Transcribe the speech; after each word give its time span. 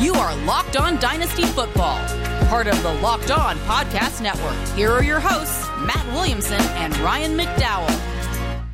You 0.00 0.14
are 0.14 0.34
Locked 0.46 0.78
On 0.78 0.98
Dynasty 0.98 1.42
Football, 1.42 1.98
part 2.46 2.66
of 2.66 2.82
the 2.82 2.94
Locked 3.02 3.30
On 3.30 3.58
Podcast 3.58 4.22
Network. 4.22 4.56
Here 4.74 4.90
are 4.90 5.04
your 5.04 5.20
hosts, 5.20 5.68
Matt 5.80 6.06
Williamson 6.14 6.58
and 6.58 6.96
Ryan 7.00 7.36
McDowell. 7.36 8.64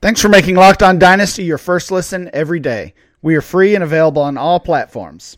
Thanks 0.00 0.22
for 0.22 0.30
making 0.30 0.54
Locked 0.54 0.82
On 0.82 0.98
Dynasty 0.98 1.44
your 1.44 1.58
first 1.58 1.90
listen 1.90 2.30
every 2.32 2.60
day. 2.60 2.94
We 3.20 3.36
are 3.36 3.42
free 3.42 3.74
and 3.74 3.84
available 3.84 4.22
on 4.22 4.38
all 4.38 4.58
platforms. 4.58 5.36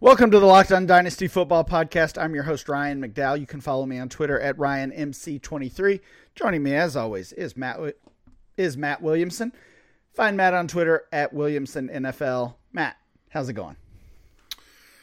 Welcome 0.00 0.32
to 0.32 0.40
the 0.40 0.46
Locked 0.46 0.72
On 0.72 0.84
Dynasty 0.84 1.28
Football 1.28 1.64
Podcast. 1.64 2.20
I'm 2.20 2.34
your 2.34 2.42
host, 2.42 2.68
Ryan 2.68 3.00
McDowell. 3.00 3.38
You 3.38 3.46
can 3.46 3.60
follow 3.60 3.86
me 3.86 4.00
on 4.00 4.08
Twitter 4.08 4.40
at 4.40 4.56
RyanMC23. 4.56 6.00
Joining 6.34 6.64
me, 6.64 6.74
as 6.74 6.96
always, 6.96 7.32
is 7.34 7.56
Matt, 7.56 7.78
is 8.56 8.76
Matt 8.76 9.00
Williamson. 9.00 9.52
Find 10.16 10.34
Matt 10.34 10.54
on 10.54 10.66
Twitter 10.66 11.04
at 11.12 11.34
Williamson 11.34 11.90
NFL. 11.90 12.54
Matt, 12.72 12.96
how's 13.28 13.50
it 13.50 13.52
going? 13.52 13.76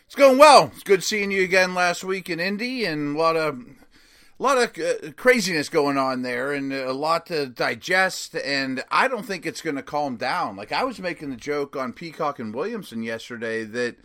It's 0.08 0.16
going 0.16 0.40
well. 0.40 0.72
It's 0.74 0.82
good 0.82 1.04
seeing 1.04 1.30
you 1.30 1.44
again 1.44 1.76
last 1.76 2.04
week 2.04 2.32
in 2.32 2.40
Indy, 2.40 2.84
and 2.84 3.16
a 3.16 3.20
lot 3.20 3.36
of 3.36 3.60
a 3.60 4.44
lot 4.44 4.58
of 4.58 4.76
uh, 4.80 5.12
craziness 5.12 5.70
going 5.70 6.00
on 6.00 6.24
there, 6.24 6.52
and 6.52 6.74
a 6.74 6.94
lot 6.94 7.28
to 7.28 7.46
digest. 7.46 8.36
And 8.36 8.84
I 8.90 9.08
don't 9.08 9.24
think 9.24 9.46
it's 9.46 9.62
going 9.62 9.76
to 9.76 9.84
calm 9.84 10.16
down. 10.16 10.56
Like 10.56 10.72
I 10.72 10.84
was 10.84 11.00
making 11.00 11.30
the 11.30 11.36
joke 11.36 11.76
on 11.76 11.94
Peacock 11.94 12.40
and 12.40 12.52
Williamson 12.52 13.04
yesterday 13.04 13.66
that 13.66 13.98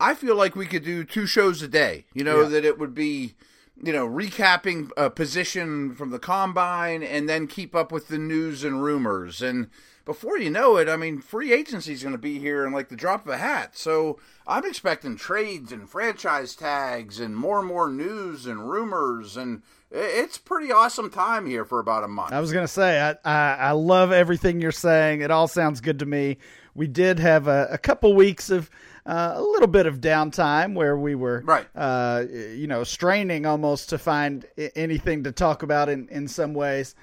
I 0.00 0.14
feel 0.14 0.36
like 0.36 0.56
we 0.56 0.64
could 0.64 0.84
do 0.84 1.04
two 1.04 1.26
shows 1.26 1.60
a 1.60 1.68
day. 1.68 2.06
You 2.14 2.24
know, 2.24 2.44
yeah. 2.44 2.48
that 2.48 2.64
it 2.64 2.78
would 2.78 2.94
be, 2.94 3.34
you 3.82 3.92
know, 3.92 4.06
recapping 4.06 4.90
a 4.96 5.10
position 5.10 5.94
from 5.94 6.10
the 6.10 6.18
combine 6.18 7.02
and 7.02 7.28
then 7.28 7.46
keep 7.46 7.74
up 7.74 7.90
with 7.90 8.08
the 8.08 8.18
news 8.18 8.62
and 8.62 8.82
rumors. 8.82 9.40
And 9.40 9.68
before 10.04 10.38
you 10.38 10.50
know 10.50 10.76
it, 10.76 10.88
I 10.88 10.96
mean, 10.96 11.20
free 11.20 11.52
agency 11.52 11.92
is 11.92 12.02
going 12.02 12.12
to 12.12 12.18
be 12.18 12.38
here 12.38 12.66
in 12.66 12.72
like 12.72 12.88
the 12.88 12.96
drop 12.96 13.26
of 13.26 13.32
a 13.32 13.38
hat. 13.38 13.76
So 13.76 14.18
I'm 14.46 14.64
expecting 14.64 15.16
trades 15.16 15.72
and 15.72 15.88
franchise 15.88 16.54
tags 16.54 17.20
and 17.20 17.36
more 17.36 17.60
and 17.60 17.68
more 17.68 17.88
news 17.88 18.44
and 18.44 18.68
rumors. 18.68 19.36
And 19.36 19.62
it's 19.90 20.36
pretty 20.36 20.70
awesome 20.70 21.10
time 21.10 21.46
here 21.46 21.64
for 21.64 21.78
about 21.78 22.04
a 22.04 22.08
month. 22.08 22.32
I 22.32 22.40
was 22.40 22.52
going 22.52 22.64
to 22.64 22.72
say, 22.72 23.00
I, 23.00 23.10
I, 23.24 23.54
I, 23.54 23.70
love 23.72 24.12
everything 24.12 24.60
you're 24.60 24.72
saying. 24.72 25.22
It 25.22 25.30
all 25.30 25.48
sounds 25.48 25.80
good 25.80 25.98
to 26.00 26.06
me. 26.06 26.38
We 26.74 26.86
did 26.86 27.18
have 27.18 27.48
a, 27.48 27.68
a 27.70 27.78
couple 27.78 28.14
weeks 28.14 28.50
of 28.50 28.70
uh, 29.10 29.32
a 29.34 29.42
little 29.42 29.66
bit 29.66 29.86
of 29.86 30.00
downtime 30.00 30.72
where 30.74 30.96
we 30.96 31.16
were, 31.16 31.42
right. 31.44 31.66
uh, 31.74 32.22
you 32.30 32.68
know, 32.68 32.84
straining 32.84 33.44
almost 33.44 33.88
to 33.88 33.98
find 33.98 34.46
anything 34.76 35.24
to 35.24 35.32
talk 35.32 35.64
about 35.64 35.88
in, 35.88 36.08
in 36.10 36.28
some 36.28 36.54
ways. 36.54 36.94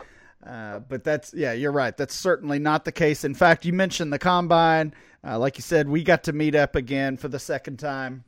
Uh, 0.45 0.79
but 0.79 1.03
that's, 1.03 1.33
yeah, 1.33 1.51
you're 1.51 1.73
right. 1.73 1.97
That's 1.97 2.15
certainly 2.15 2.59
not 2.59 2.85
the 2.85 2.93
case. 2.93 3.25
In 3.25 3.33
fact, 3.33 3.65
you 3.65 3.73
mentioned 3.73 4.13
the 4.13 4.19
combine. 4.19 4.93
Uh, 5.21 5.37
like 5.37 5.57
you 5.57 5.63
said, 5.63 5.89
we 5.89 6.01
got 6.01 6.23
to 6.23 6.31
meet 6.31 6.55
up 6.55 6.77
again 6.77 7.17
for 7.17 7.27
the 7.27 7.39
second 7.39 7.77
time. 7.77 8.23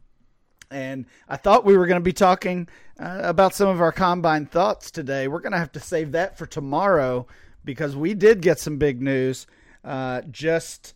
And 0.69 1.05
I 1.29 1.37
thought 1.37 1.63
we 1.63 1.77
were 1.77 1.87
going 1.87 2.01
to 2.01 2.03
be 2.03 2.11
talking 2.11 2.67
uh, 2.99 3.21
about 3.23 3.55
some 3.55 3.69
of 3.69 3.79
our 3.79 3.93
combine 3.93 4.45
thoughts 4.45 4.91
today. 4.91 5.29
We're 5.29 5.39
going 5.39 5.53
to 5.53 5.57
have 5.57 5.71
to 5.71 5.79
save 5.79 6.11
that 6.11 6.37
for 6.37 6.45
tomorrow 6.45 7.27
because 7.63 7.95
we 7.95 8.13
did 8.13 8.41
get 8.41 8.59
some 8.59 8.77
big 8.77 9.01
news 9.01 9.47
uh, 9.85 10.23
just 10.29 10.95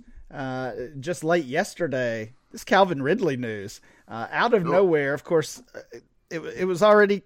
just 1.00 1.23
late 1.23 1.45
yesterday 1.45 2.34
this 2.54 2.64
Calvin 2.64 3.02
Ridley 3.02 3.36
news 3.36 3.82
uh, 4.08 4.28
out 4.32 4.54
of 4.54 4.64
nowhere. 4.64 5.14
Of 5.14 5.26
course, 5.26 5.62
uh, 5.76 5.80
it 6.30 6.40
it 6.40 6.66
was 6.66 6.82
already 6.82 7.23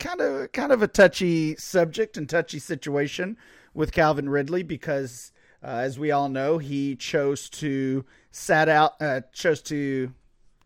kind 0.00 0.20
of 0.20 0.50
kind 0.50 0.72
of 0.72 0.82
a 0.82 0.88
touchy 0.88 1.54
subject 1.56 2.16
and 2.16 2.28
touchy 2.28 2.58
situation 2.58 3.36
with 3.74 3.92
Calvin 3.92 4.28
Ridley 4.28 4.64
because, 4.64 5.30
uh, 5.62 5.68
as 5.68 5.98
we 5.98 6.10
all 6.10 6.28
know, 6.28 6.58
he 6.58 6.96
chose 6.96 7.48
to 7.50 8.04
sat 8.32 8.68
out 8.68 8.94
uh, 9.00 9.20
chose 9.32 9.62
to 9.62 10.12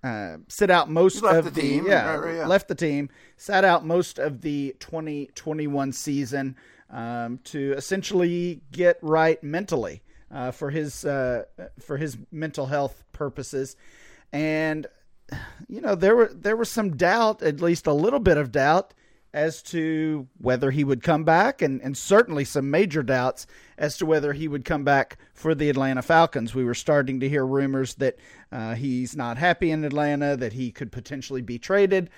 uh, 0.02 0.36
sit 0.48 0.70
out 0.70 0.88
most 0.88 1.22
of 1.22 1.44
the, 1.44 1.50
the 1.50 1.60
team. 1.60 1.86
Yeah, 1.86 2.14
right, 2.14 2.36
yeah, 2.36 2.46
left 2.46 2.68
the 2.68 2.74
team, 2.74 3.10
sat 3.36 3.64
out 3.64 3.84
most 3.84 4.18
of 4.18 4.40
the 4.40 4.76
2021 4.78 5.92
season 5.92 6.56
um, 6.88 7.40
to 7.44 7.72
essentially 7.72 8.62
get 8.70 8.98
right 9.02 9.42
mentally 9.42 10.02
uh, 10.30 10.50
for 10.50 10.70
his 10.70 11.04
uh, 11.04 11.44
for 11.80 11.96
his 11.96 12.16
mental 12.30 12.66
health 12.66 13.02
purposes 13.12 13.76
and 14.34 14.88
you 15.68 15.80
know 15.80 15.94
there 15.94 16.16
were 16.16 16.30
there 16.34 16.56
was 16.56 16.68
some 16.68 16.96
doubt, 16.96 17.40
at 17.40 17.60
least 17.60 17.86
a 17.86 17.92
little 17.92 18.18
bit 18.18 18.36
of 18.36 18.50
doubt, 18.52 18.92
as 19.32 19.62
to 19.62 20.26
whether 20.38 20.72
he 20.72 20.82
would 20.82 21.02
come 21.02 21.24
back, 21.24 21.62
and, 21.62 21.80
and 21.80 21.96
certainly 21.96 22.44
some 22.44 22.70
major 22.70 23.02
doubts 23.02 23.46
as 23.78 23.96
to 23.96 24.06
whether 24.06 24.32
he 24.32 24.48
would 24.48 24.64
come 24.64 24.84
back 24.84 25.18
for 25.32 25.54
the 25.54 25.70
Atlanta 25.70 26.02
Falcons. 26.02 26.54
We 26.54 26.64
were 26.64 26.74
starting 26.74 27.20
to 27.20 27.28
hear 27.28 27.46
rumors 27.46 27.94
that 27.94 28.16
uh, 28.50 28.74
he's 28.74 29.16
not 29.16 29.38
happy 29.38 29.70
in 29.70 29.84
Atlanta, 29.84 30.36
that 30.36 30.52
he 30.52 30.72
could 30.72 30.90
potentially 30.90 31.42
be 31.42 31.58
traded. 31.58 32.10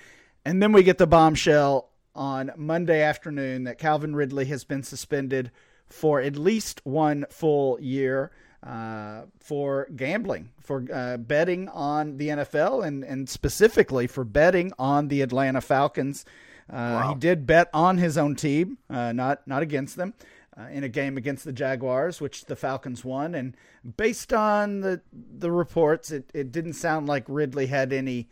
And 0.43 0.61
then 0.61 0.71
we 0.71 0.83
get 0.83 0.97
the 0.97 1.07
bombshell 1.07 1.89
on 2.15 2.51
Monday 2.55 3.01
afternoon 3.01 3.65
that 3.65 3.77
Calvin 3.77 4.15
Ridley 4.15 4.45
has 4.45 4.63
been 4.63 4.81
suspended 4.81 5.51
for 5.85 6.19
at 6.19 6.35
least 6.35 6.81
one 6.83 7.25
full 7.29 7.79
year 7.79 8.31
uh, 8.63 9.23
for 9.39 9.87
gambling, 9.95 10.49
for 10.61 10.85
uh, 10.91 11.17
betting 11.17 11.69
on 11.69 12.17
the 12.17 12.29
NFL, 12.29 12.85
and, 12.85 13.03
and 13.03 13.29
specifically 13.29 14.07
for 14.07 14.23
betting 14.23 14.71
on 14.79 15.07
the 15.07 15.21
Atlanta 15.21 15.61
Falcons. 15.61 16.25
Uh, 16.69 16.73
wow. 16.75 17.09
He 17.09 17.19
did 17.19 17.45
bet 17.45 17.69
on 17.73 17.97
his 17.97 18.17
own 18.17 18.35
team, 18.35 18.77
uh, 18.89 19.13
not 19.13 19.47
not 19.47 19.61
against 19.61 19.95
them, 19.95 20.13
uh, 20.59 20.67
in 20.69 20.83
a 20.83 20.89
game 20.89 21.17
against 21.17 21.45
the 21.45 21.53
Jaguars, 21.53 22.19
which 22.19 22.45
the 22.45 22.55
Falcons 22.55 23.05
won. 23.05 23.35
And 23.35 23.55
based 23.95 24.33
on 24.33 24.81
the 24.81 25.01
the 25.13 25.51
reports, 25.51 26.11
it, 26.11 26.29
it 26.33 26.51
didn't 26.51 26.73
sound 26.73 27.07
like 27.07 27.23
Ridley 27.27 27.67
had 27.67 27.93
any 27.93 28.27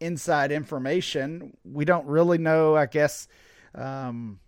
inside 0.00 0.52
information. 0.52 1.56
We 1.64 1.84
don't 1.84 2.06
really 2.06 2.38
know, 2.38 2.76
I 2.76 2.86
guess. 2.86 3.26
Um, 3.74 4.40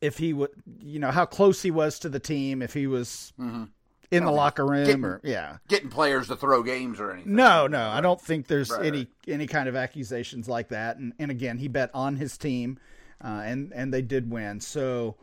if 0.00 0.18
he 0.18 0.32
would, 0.32 0.50
you 0.80 0.98
know, 0.98 1.10
how 1.10 1.24
close 1.24 1.62
he 1.62 1.70
was 1.70 1.98
to 2.00 2.08
the 2.08 2.20
team, 2.20 2.60
if 2.60 2.74
he 2.74 2.86
was 2.86 3.32
mm-hmm 3.40 3.64
in 4.10 4.24
the 4.24 4.30
locker 4.30 4.64
room 4.64 4.86
getting, 4.86 5.04
or 5.04 5.20
yeah. 5.22 5.58
getting 5.68 5.90
players 5.90 6.28
to 6.28 6.36
throw 6.36 6.62
games 6.62 7.00
or 7.00 7.12
anything. 7.12 7.34
No 7.34 7.66
no 7.66 7.88
i 7.88 8.00
don't 8.00 8.20
think 8.20 8.46
there's 8.46 8.70
right, 8.70 8.86
any 8.86 8.98
right. 8.98 9.08
any 9.28 9.46
kind 9.46 9.68
of 9.68 9.76
accusations 9.76 10.48
like 10.48 10.68
that. 10.68 10.96
And, 10.96 11.12
and 11.18 11.30
again 11.30 11.58
he 11.58 11.68
bet 11.68 11.90
on 11.94 12.16
his 12.16 12.38
team 12.38 12.78
uh, 13.22 13.42
and 13.44 13.72
and 13.74 13.92
they 13.92 14.02
did 14.02 14.30
win. 14.30 14.60
So 14.60 15.16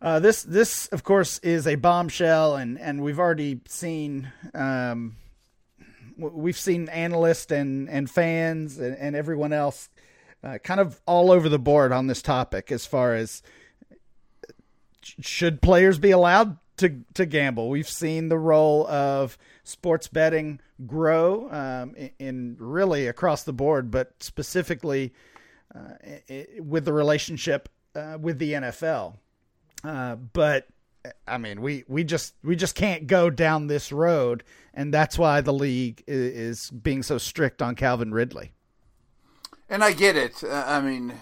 uh, 0.00 0.20
this 0.20 0.42
this 0.42 0.86
of 0.88 1.02
course 1.02 1.38
is 1.38 1.66
a 1.66 1.74
bombshell 1.76 2.56
and 2.56 2.78
and 2.78 3.02
we've 3.02 3.18
already 3.18 3.60
seen 3.68 4.30
um, 4.52 5.16
we've 6.16 6.58
seen 6.58 6.88
analysts 6.88 7.50
and 7.50 7.88
and 7.88 8.10
fans 8.10 8.78
and, 8.78 8.96
and 8.96 9.16
everyone 9.16 9.52
else 9.52 9.88
uh, 10.42 10.58
kind 10.58 10.80
of 10.80 11.00
all 11.06 11.32
over 11.32 11.48
the 11.48 11.58
board 11.58 11.90
on 11.90 12.06
this 12.06 12.22
topic 12.22 12.70
as 12.70 12.86
far 12.86 13.14
as 13.14 13.42
should 15.00 15.60
players 15.60 15.98
be 15.98 16.10
allowed 16.10 16.58
to 16.78 17.00
to 17.14 17.26
gamble. 17.26 17.68
We've 17.68 17.88
seen 17.88 18.28
the 18.28 18.38
role 18.38 18.86
of 18.86 19.38
sports 19.62 20.08
betting 20.08 20.60
grow 20.86 21.48
um, 21.50 21.94
in, 21.94 22.10
in, 22.18 22.56
really 22.58 23.06
across 23.06 23.44
the 23.44 23.52
board, 23.52 23.90
but 23.90 24.12
specifically 24.20 25.12
uh, 25.74 25.94
with 26.58 26.84
the 26.84 26.92
relationship 26.92 27.68
uh, 27.94 28.18
with 28.20 28.38
the 28.38 28.52
NFL. 28.54 29.14
Uh, 29.82 30.16
but 30.16 30.66
I 31.28 31.38
mean, 31.38 31.60
we, 31.60 31.84
we 31.86 32.04
just 32.04 32.34
we 32.42 32.56
just 32.56 32.74
can't 32.74 33.06
go 33.06 33.30
down 33.30 33.66
this 33.66 33.92
road, 33.92 34.42
and 34.72 34.92
that's 34.92 35.18
why 35.18 35.40
the 35.40 35.52
league 35.52 36.02
is, 36.06 36.32
is 36.34 36.70
being 36.70 37.02
so 37.02 37.18
strict 37.18 37.62
on 37.62 37.74
Calvin 37.74 38.12
Ridley. 38.12 38.52
And 39.68 39.82
I 39.82 39.92
get 39.92 40.16
it. 40.16 40.42
Uh, 40.42 40.64
I 40.66 40.80
mean 40.80 41.14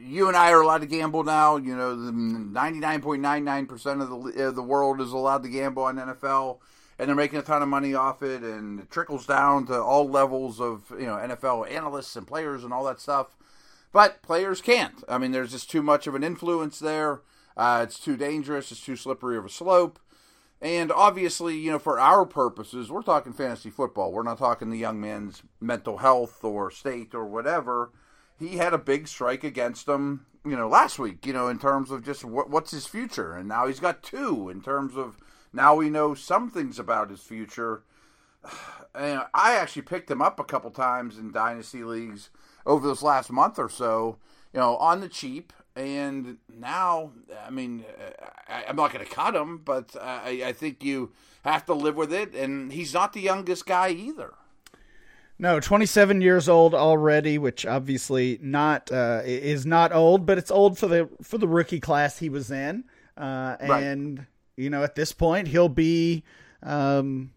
you 0.00 0.28
and 0.28 0.36
I 0.36 0.50
are 0.50 0.60
allowed 0.60 0.82
to 0.82 0.86
gamble 0.86 1.24
now. 1.24 1.56
You 1.56 1.76
know, 1.76 1.96
99.99% 1.96 4.02
of 4.02 4.34
the, 4.34 4.52
the 4.52 4.62
world 4.62 5.00
is 5.00 5.12
allowed 5.12 5.42
to 5.44 5.48
gamble 5.48 5.84
on 5.84 5.96
NFL, 5.96 6.58
and 6.98 7.08
they're 7.08 7.16
making 7.16 7.38
a 7.38 7.42
ton 7.42 7.62
of 7.62 7.68
money 7.68 7.94
off 7.94 8.22
it, 8.22 8.42
and 8.42 8.80
it 8.80 8.90
trickles 8.90 9.26
down 9.26 9.66
to 9.66 9.80
all 9.80 10.08
levels 10.08 10.60
of, 10.60 10.90
you 10.90 11.06
know, 11.06 11.16
NFL 11.16 11.70
analysts 11.70 12.16
and 12.16 12.26
players 12.26 12.64
and 12.64 12.72
all 12.72 12.84
that 12.84 13.00
stuff. 13.00 13.36
But 13.92 14.22
players 14.22 14.60
can't. 14.60 15.04
I 15.08 15.18
mean, 15.18 15.32
there's 15.32 15.52
just 15.52 15.70
too 15.70 15.82
much 15.82 16.06
of 16.06 16.14
an 16.14 16.24
influence 16.24 16.78
there. 16.78 17.20
Uh, 17.56 17.80
it's 17.84 18.00
too 18.00 18.16
dangerous. 18.16 18.72
It's 18.72 18.84
too 18.84 18.96
slippery 18.96 19.36
of 19.36 19.44
a 19.44 19.48
slope. 19.48 20.00
And 20.60 20.90
obviously, 20.90 21.56
you 21.56 21.70
know, 21.70 21.78
for 21.78 22.00
our 22.00 22.24
purposes, 22.24 22.90
we're 22.90 23.02
talking 23.02 23.32
fantasy 23.32 23.70
football. 23.70 24.10
We're 24.10 24.22
not 24.22 24.38
talking 24.38 24.70
the 24.70 24.78
young 24.78 25.00
man's 25.00 25.42
mental 25.60 25.98
health 25.98 26.42
or 26.42 26.70
state 26.70 27.14
or 27.14 27.26
whatever 27.26 27.90
he 28.38 28.56
had 28.56 28.74
a 28.74 28.78
big 28.78 29.08
strike 29.08 29.44
against 29.44 29.88
him, 29.88 30.26
you 30.44 30.56
know, 30.56 30.68
last 30.68 30.98
week, 30.98 31.26
you 31.26 31.32
know, 31.32 31.48
in 31.48 31.58
terms 31.58 31.90
of 31.90 32.04
just 32.04 32.24
what, 32.24 32.50
what's 32.50 32.70
his 32.70 32.86
future. 32.86 33.34
And 33.34 33.48
now 33.48 33.66
he's 33.66 33.80
got 33.80 34.02
two 34.02 34.48
in 34.48 34.60
terms 34.60 34.96
of 34.96 35.16
now 35.52 35.74
we 35.74 35.88
know 35.90 36.14
some 36.14 36.50
things 36.50 36.78
about 36.78 37.10
his 37.10 37.20
future. 37.20 37.82
And 38.96 39.22
I 39.34 39.56
actually 39.56 39.82
picked 39.82 40.08
him 40.08 40.22
up 40.22 40.38
a 40.38 40.44
couple 40.44 40.70
times 40.70 41.18
in 41.18 41.32
dynasty 41.32 41.82
leagues 41.82 42.30
over 42.64 42.86
this 42.86 43.02
last 43.02 43.28
month 43.28 43.58
or 43.58 43.68
so, 43.68 44.18
you 44.52 44.60
know, 44.60 44.76
on 44.76 45.00
the 45.00 45.08
cheap. 45.08 45.52
and 45.74 46.38
now, 46.48 47.10
I 47.44 47.50
mean, 47.50 47.84
I, 48.46 48.62
am 48.68 48.76
not 48.76 48.92
going 48.92 49.04
to 49.04 49.10
cut 49.10 49.34
him, 49.34 49.62
but 49.64 49.96
I, 50.00 50.44
I 50.46 50.52
think 50.52 50.84
you 50.84 51.10
have 51.44 51.66
to 51.66 51.74
live 51.74 51.96
with 51.96 52.12
it. 52.12 52.36
And 52.36 52.72
he's 52.72 52.94
not 52.94 53.14
the 53.14 53.20
youngest 53.20 53.66
guy 53.66 53.88
either. 53.88 54.34
No, 55.44 55.60
27 55.60 56.22
years 56.22 56.48
old 56.48 56.74
already, 56.74 57.36
which 57.36 57.66
obviously 57.66 58.38
not 58.40 58.90
uh, 58.90 59.20
is 59.26 59.66
not 59.66 59.92
old, 59.92 60.24
but 60.24 60.38
it's 60.38 60.50
old 60.50 60.78
for 60.78 60.86
the 60.86 61.06
for 61.20 61.36
the 61.36 61.46
rookie 61.46 61.80
class 61.80 62.18
he 62.18 62.30
was 62.30 62.50
in. 62.50 62.84
Uh, 63.14 63.54
and 63.60 64.20
right. 64.20 64.26
you 64.56 64.70
know, 64.70 64.82
at 64.82 64.94
this 64.94 65.12
point, 65.12 65.48
he'll 65.48 65.68
be 65.68 66.24
um, 66.62 67.30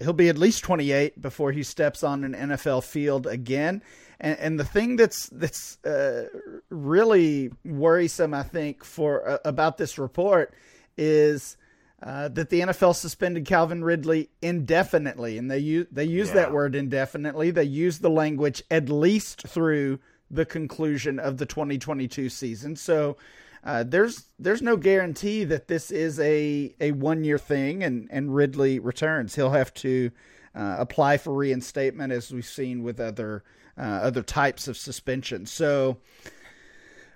he'll 0.00 0.14
be 0.14 0.30
at 0.30 0.38
least 0.38 0.64
28 0.64 1.20
before 1.20 1.52
he 1.52 1.62
steps 1.62 2.02
on 2.02 2.24
an 2.24 2.32
NFL 2.32 2.84
field 2.84 3.26
again. 3.26 3.82
And, 4.18 4.38
and 4.38 4.58
the 4.58 4.64
thing 4.64 4.96
that's 4.96 5.28
that's 5.28 5.76
uh, 5.84 6.28
really 6.70 7.52
worrisome, 7.66 8.32
I 8.32 8.44
think, 8.44 8.82
for 8.82 9.28
uh, 9.28 9.38
about 9.44 9.76
this 9.76 9.98
report 9.98 10.54
is 10.96 11.58
uh, 12.06 12.28
that 12.28 12.50
the 12.50 12.60
NFL 12.60 12.94
suspended 12.94 13.44
Calvin 13.46 13.82
Ridley 13.82 14.30
indefinitely, 14.40 15.38
and 15.38 15.50
they 15.50 15.58
use 15.58 15.88
they 15.90 16.04
use 16.04 16.28
yeah. 16.28 16.34
that 16.34 16.52
word 16.52 16.76
indefinitely. 16.76 17.50
They 17.50 17.64
use 17.64 17.98
the 17.98 18.10
language 18.10 18.62
at 18.70 18.88
least 18.88 19.42
through 19.48 19.98
the 20.30 20.46
conclusion 20.46 21.18
of 21.18 21.38
the 21.38 21.46
2022 21.46 22.28
season. 22.30 22.76
So. 22.76 23.16
Uh, 23.64 23.82
there's 23.82 24.26
there's 24.38 24.62
no 24.62 24.76
guarantee 24.76 25.42
that 25.42 25.66
this 25.66 25.90
is 25.90 26.20
a, 26.20 26.72
a 26.80 26.92
one 26.92 27.24
year 27.24 27.36
thing 27.36 27.82
and, 27.82 28.06
and 28.12 28.32
Ridley 28.32 28.78
returns. 28.78 29.34
He'll 29.34 29.50
have 29.50 29.74
to 29.74 30.12
uh, 30.54 30.76
apply 30.78 31.16
for 31.16 31.34
reinstatement 31.34 32.12
as 32.12 32.30
we've 32.30 32.46
seen 32.46 32.84
with 32.84 33.00
other 33.00 33.42
uh, 33.76 33.80
other 33.80 34.22
types 34.22 34.68
of 34.68 34.76
suspension. 34.76 35.46
So, 35.46 35.96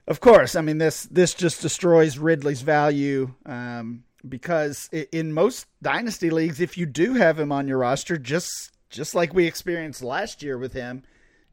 of 0.08 0.18
course, 0.18 0.56
I 0.56 0.60
mean 0.60 0.78
this 0.78 1.04
this 1.04 1.34
just 1.34 1.62
destroys 1.62 2.18
Ridley's 2.18 2.62
value 2.62 3.32
um, 3.46 4.02
because 4.28 4.88
in 4.92 5.32
most 5.32 5.66
dynasty 5.82 6.30
leagues, 6.30 6.60
if 6.60 6.76
you 6.76 6.86
do 6.86 7.14
have 7.14 7.38
him 7.38 7.52
on 7.52 7.68
your 7.68 7.78
roster, 7.78 8.16
just 8.16 8.72
just 8.88 9.14
like 9.14 9.32
we 9.32 9.46
experienced 9.46 10.02
last 10.02 10.42
year 10.42 10.58
with 10.58 10.72
him, 10.72 11.02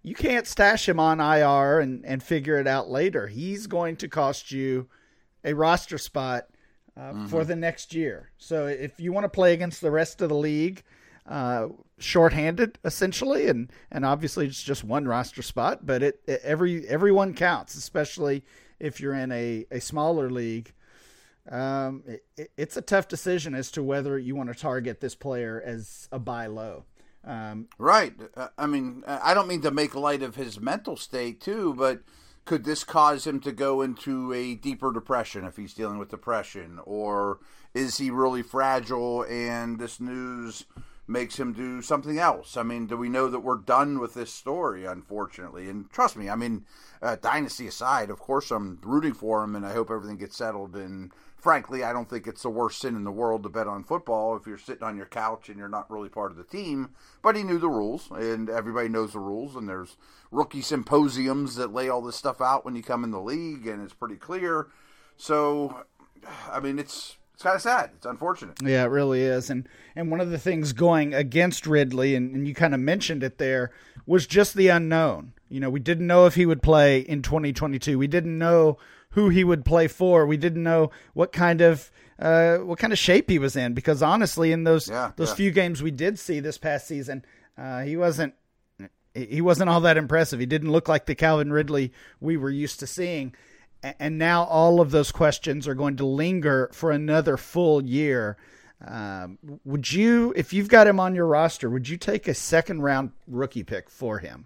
you 0.01 0.15
can't 0.15 0.47
stash 0.47 0.89
him 0.89 0.99
on 0.99 1.19
IR 1.19 1.79
and, 1.79 2.05
and 2.05 2.23
figure 2.23 2.59
it 2.59 2.67
out 2.67 2.89
later. 2.89 3.27
He's 3.27 3.67
going 3.67 3.97
to 3.97 4.07
cost 4.07 4.51
you 4.51 4.87
a 5.43 5.53
roster 5.53 5.97
spot 5.97 6.47
uh, 6.95 7.01
mm-hmm. 7.01 7.25
for 7.27 7.45
the 7.45 7.55
next 7.55 7.93
year. 7.93 8.31
So 8.37 8.65
if 8.65 8.99
you 8.99 9.13
want 9.13 9.25
to 9.25 9.29
play 9.29 9.53
against 9.53 9.81
the 9.81 9.91
rest 9.91 10.21
of 10.21 10.29
the 10.29 10.35
league, 10.35 10.83
uh, 11.27 11.67
shorthanded 11.99 12.79
essentially, 12.85 13.47
and 13.47 13.71
and 13.91 14.05
obviously 14.05 14.47
it's 14.47 14.63
just 14.63 14.83
one 14.83 15.07
roster 15.07 15.41
spot, 15.41 15.85
but 15.85 16.01
it, 16.01 16.21
it 16.25 16.41
every 16.43 16.87
everyone 16.87 17.33
counts, 17.33 17.75
especially 17.75 18.43
if 18.79 18.99
you're 18.99 19.13
in 19.13 19.31
a, 19.31 19.65
a 19.71 19.81
smaller 19.81 20.29
league. 20.29 20.73
Um, 21.49 22.03
it, 22.05 22.51
it's 22.57 22.77
a 22.77 22.81
tough 22.81 23.07
decision 23.07 23.55
as 23.55 23.71
to 23.71 23.83
whether 23.83 24.17
you 24.17 24.35
want 24.35 24.53
to 24.53 24.59
target 24.59 24.99
this 24.99 25.15
player 25.15 25.61
as 25.65 26.09
a 26.11 26.19
buy 26.19 26.47
low. 26.47 26.83
Um, 27.23 27.67
right. 27.77 28.13
Uh, 28.35 28.47
I 28.57 28.67
mean, 28.67 29.03
I 29.05 29.33
don't 29.33 29.47
mean 29.47 29.61
to 29.61 29.71
make 29.71 29.95
light 29.95 30.23
of 30.23 30.35
his 30.35 30.59
mental 30.59 30.95
state 30.95 31.41
too, 31.41 31.73
but 31.77 32.01
could 32.45 32.63
this 32.63 32.83
cause 32.83 33.27
him 33.27 33.39
to 33.41 33.51
go 33.51 33.81
into 33.81 34.33
a 34.33 34.55
deeper 34.55 34.93
depression 34.93 35.43
if 35.43 35.57
he's 35.57 35.73
dealing 35.73 35.97
with 35.97 36.09
depression, 36.09 36.79
or 36.85 37.39
is 37.73 37.97
he 37.97 38.09
really 38.09 38.41
fragile 38.41 39.25
and 39.29 39.79
this 39.79 39.99
news? 39.99 40.65
Makes 41.07 41.39
him 41.39 41.53
do 41.53 41.81
something 41.81 42.19
else. 42.19 42.57
I 42.57 42.63
mean, 42.63 42.85
do 42.85 42.97
we 42.97 43.07
know 43.07 43.29
that 43.29 43.39
we're 43.39 43.57
done 43.57 43.99
with 43.99 44.13
this 44.13 44.31
story, 44.31 44.85
unfortunately? 44.85 45.69
And 45.69 45.89
trust 45.89 46.17
me, 46.17 46.29
I 46.29 46.35
mean, 46.35 46.65
uh, 47.01 47.15
dynasty 47.15 47.67
aside, 47.67 48.09
of 48.09 48.19
course 48.19 48.51
I'm 48.51 48.79
rooting 48.83 49.13
for 49.13 49.43
him 49.43 49.55
and 49.55 49.65
I 49.65 49.73
hope 49.73 49.89
everything 49.89 50.17
gets 50.17 50.35
settled. 50.35 50.75
And 50.75 51.13
frankly, 51.37 51.83
I 51.83 51.93
don't 51.93 52.09
think 52.09 52.27
it's 52.27 52.43
the 52.43 52.49
worst 52.49 52.81
sin 52.81 52.95
in 52.95 53.05
the 53.05 53.11
world 53.11 53.43
to 53.43 53.49
bet 53.49 53.67
on 53.67 53.85
football 53.85 54.35
if 54.35 54.45
you're 54.45 54.57
sitting 54.57 54.83
on 54.83 54.97
your 54.97 55.05
couch 55.05 55.47
and 55.47 55.57
you're 55.57 55.69
not 55.69 55.89
really 55.89 56.09
part 56.09 56.31
of 56.31 56.37
the 56.37 56.43
team. 56.43 56.89
But 57.21 57.37
he 57.37 57.43
knew 57.43 57.57
the 57.57 57.69
rules, 57.69 58.09
and 58.11 58.49
everybody 58.49 58.89
knows 58.89 59.13
the 59.13 59.19
rules, 59.19 59.55
and 59.55 59.69
there's 59.69 59.95
rookie 60.29 60.61
symposiums 60.61 61.55
that 61.55 61.73
lay 61.73 61.87
all 61.87 62.01
this 62.01 62.17
stuff 62.17 62.41
out 62.41 62.65
when 62.65 62.75
you 62.75 62.83
come 62.83 63.03
in 63.05 63.11
the 63.11 63.21
league, 63.21 63.65
and 63.65 63.81
it's 63.81 63.93
pretty 63.93 64.17
clear. 64.17 64.67
So, 65.15 65.85
I 66.51 66.59
mean, 66.59 66.79
it's 66.79 67.17
it's 67.37 67.43
kind 67.43 67.55
of 67.55 67.61
sad. 67.61 67.91
It's 67.95 68.05
unfortunate. 68.07 68.57
Yeah, 68.63 68.81
it 68.81 68.87
really 68.87 69.21
is. 69.21 69.51
And 69.51 69.69
and 69.95 70.09
one 70.09 70.19
of 70.19 70.31
the 70.31 70.39
things 70.39 70.73
going 70.73 71.13
against 71.13 71.67
Ridley, 71.67 72.15
and, 72.15 72.33
and 72.33 72.47
you 72.47 72.55
kind 72.55 72.73
of 72.73 72.79
mentioned 72.79 73.21
it 73.21 73.37
there, 73.37 73.69
was 74.07 74.25
just 74.25 74.55
the 74.55 74.69
unknown. 74.69 75.33
You 75.47 75.59
know, 75.59 75.69
we 75.69 75.79
didn't 75.79 76.07
know 76.07 76.25
if 76.25 76.33
he 76.33 76.47
would 76.47 76.63
play 76.63 77.01
in 77.01 77.21
2022. 77.21 77.99
We 77.99 78.07
didn't 78.07 78.39
know 78.39 78.79
who 79.11 79.29
he 79.29 79.43
would 79.43 79.65
play 79.65 79.87
for. 79.87 80.25
We 80.25 80.37
didn't 80.37 80.63
know 80.63 80.89
what 81.13 81.31
kind 81.31 81.61
of 81.61 81.91
uh, 82.17 82.57
what 82.57 82.79
kind 82.79 82.91
of 82.91 82.97
shape 82.97 83.29
he 83.29 83.37
was 83.37 83.55
in 83.55 83.75
because 83.75 84.01
honestly, 84.01 84.51
in 84.51 84.63
those 84.63 84.89
yeah, 84.89 85.11
those 85.15 85.29
yeah. 85.29 85.35
few 85.35 85.51
games 85.51 85.83
we 85.83 85.91
did 85.91 86.17
see 86.17 86.39
this 86.39 86.57
past 86.57 86.87
season, 86.87 87.23
uh, 87.55 87.83
he 87.83 87.97
wasn't 87.97 88.33
he 89.13 89.41
wasn't 89.41 89.69
all 89.69 89.81
that 89.81 89.95
impressive. 89.95 90.39
He 90.39 90.47
didn't 90.47 90.71
look 90.71 90.87
like 90.87 91.05
the 91.05 91.13
Calvin 91.13 91.53
Ridley 91.53 91.93
we 92.19 92.35
were 92.35 92.49
used 92.49 92.79
to 92.79 92.87
seeing 92.87 93.35
and 93.83 94.17
now 94.17 94.43
all 94.43 94.81
of 94.81 94.91
those 94.91 95.11
questions 95.11 95.67
are 95.67 95.75
going 95.75 95.97
to 95.97 96.05
linger 96.05 96.69
for 96.73 96.91
another 96.91 97.37
full 97.37 97.83
year. 97.83 98.37
Um, 98.85 99.39
would 99.65 99.91
you, 99.91 100.33
if 100.35 100.53
you've 100.53 100.67
got 100.67 100.87
him 100.87 100.99
on 100.99 101.15
your 101.15 101.25
roster, 101.25 101.69
would 101.69 101.89
you 101.89 101.97
take 101.97 102.27
a 102.27 102.33
second 102.33 102.81
round 102.81 103.11
rookie 103.27 103.63
pick 103.63 103.89
for 103.89 104.19
him? 104.19 104.45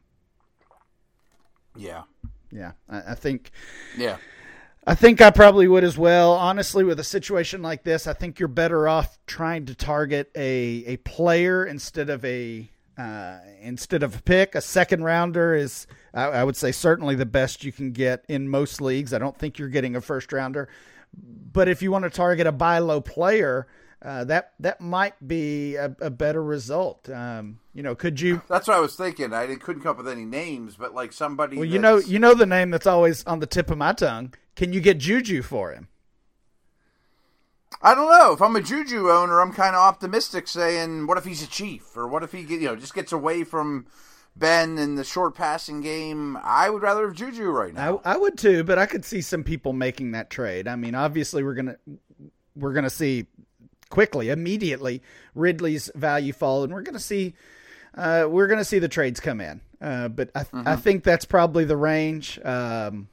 Yeah, 1.76 2.04
yeah, 2.52 2.74
I, 2.90 3.12
I 3.12 3.16
think. 3.16 3.52
Yeah, 3.98 4.18
I 4.86 4.96
think 4.96 5.22
I 5.22 5.32
probably 5.32 5.68
would 5.68 5.84
as 5.84 5.98
well. 5.98 6.34
Honestly, 6.34 6.84
with 6.84 7.00
a 7.00 7.04
situation 7.04 7.62
like 7.62 7.84
this, 7.84 8.08
I 8.08 8.14
think 8.14 8.40
you're 8.40 8.48
better 8.48 8.88
off 8.88 9.18
trying 9.28 9.66
to 9.68 9.76
target 9.76 10.32
a 10.36 10.84
a 10.88 10.98
player 10.98 11.66
instead 11.66 12.10
of 12.10 12.24
a 12.26 12.70
uh, 12.98 13.40
instead 13.62 14.04
of 14.04 14.18
a 14.18 14.22
pick. 14.22 14.56
A 14.56 14.62
second 14.62 15.04
rounder 15.04 15.56
is 15.56 15.88
I, 16.14 16.24
I 16.24 16.44
would 16.44 16.56
say 16.56 16.72
certainly 16.72 17.16
the 17.16 17.26
best 17.26 17.64
you 17.64 17.72
can 17.72 17.92
get 17.92 18.26
in 18.28 18.50
most 18.50 18.82
leagues. 18.82 19.14
I 19.14 19.18
don't 19.18 19.38
think 19.38 19.58
you're 19.58 19.70
getting 19.70 19.96
a 19.96 20.02
first 20.02 20.32
rounder, 20.32 20.70
but 21.14 21.68
if 21.68 21.82
you 21.82 21.92
want 21.92 22.04
to 22.04 22.10
target 22.10 22.48
a 22.48 22.52
buy 22.52 22.80
low 22.80 23.02
player, 23.02 23.68
uh, 24.04 24.24
that 24.26 24.54
that 24.60 24.82
might 24.82 25.28
be 25.28 25.76
a, 25.76 25.96
a 26.02 26.10
better 26.10 26.44
result. 26.44 27.08
Um, 27.10 27.60
you 27.74 27.84
know, 27.84 27.96
could 27.96 28.20
you? 28.20 28.42
That's 28.48 28.68
what 28.68 28.78
I 28.78 28.80
was 28.80 28.96
thinking. 28.96 29.34
I 29.34 29.54
couldn't 29.56 29.84
come 29.84 29.92
up 29.92 29.98
with 29.98 30.08
any 30.08 30.26
names, 30.26 30.76
but 30.76 30.94
like 30.94 31.14
somebody. 31.14 31.58
Well, 31.58 31.66
you 31.66 31.80
know, 31.80 31.98
you 31.98 32.18
know 32.20 32.34
the 32.34 32.46
name 32.46 32.72
that's 32.72 32.88
always 32.88 33.24
on 33.26 33.40
the 33.40 33.46
tip 33.46 33.70
of 33.70 33.78
my 33.78 33.94
tongue. 33.94 34.34
Can 34.56 34.74
you 34.74 34.82
get 34.82 34.98
Juju 34.98 35.44
for 35.44 35.72
him? 35.72 35.88
I 37.84 37.96
don't 37.96 38.10
know. 38.10 38.34
If 38.34 38.42
I'm 38.42 38.56
a 38.56 38.62
Juju 38.62 39.10
owner, 39.10 39.40
I'm 39.40 39.54
kind 39.54 39.76
of 39.76 39.82
optimistic, 39.82 40.48
saying, 40.48 41.08
"What 41.08 41.18
if 41.18 41.26
he's 41.26 41.44
a 41.44 41.48
chief, 41.48 41.98
or 41.98 42.08
what 42.08 42.24
if 42.24 42.32
he, 42.32 42.44
get, 42.44 42.62
you 42.62 42.68
know, 42.68 42.76
just 42.76 42.94
gets 42.94 43.12
away 43.12 43.44
from 43.44 43.88
Ben 44.36 44.78
in 44.78 44.96
the 44.96 45.04
short 45.04 45.36
passing 45.36 45.82
game. 45.82 46.38
I 46.42 46.70
would 46.70 46.82
rather 46.82 47.08
have 47.08 47.16
Juju 47.16 47.50
right 47.50 47.74
now. 47.74 48.02
I, 48.06 48.14
I, 48.14 48.18
would 48.18 48.38
too, 48.38 48.64
but 48.64 48.78
I 48.78 48.86
could 48.86 49.04
see 49.04 49.22
some 49.22 49.44
people 49.44 49.74
making 49.74 50.12
that 50.12 50.30
trade. 50.30 50.68
I 50.68 50.76
mean, 50.76 50.96
obviously 50.96 51.44
we're 51.44 51.54
gonna 51.54 51.78
we're 52.56 52.74
gonna 52.74 52.90
see 52.90 53.28
quickly, 53.90 54.30
immediately 54.30 55.02
Ridley's 55.36 55.92
value 55.96 56.34
fall, 56.34 56.64
and 56.64 56.74
we're 56.74 56.82
gonna 56.82 57.00
see 57.00 57.36
uh, 57.96 58.26
we're 58.30 58.48
gonna 58.48 58.66
see 58.66 58.80
the 58.80 58.88
trades 58.88 59.20
come 59.20 59.42
in. 59.42 59.62
Uh, 59.82 60.08
but 60.08 60.30
I, 60.34 60.44
mm-hmm. 60.44 60.68
I 60.68 60.76
think 60.76 61.04
that's 61.04 61.26
probably 61.26 61.66
the 61.66 61.78
range. 61.78 62.40
Um, 62.44 63.10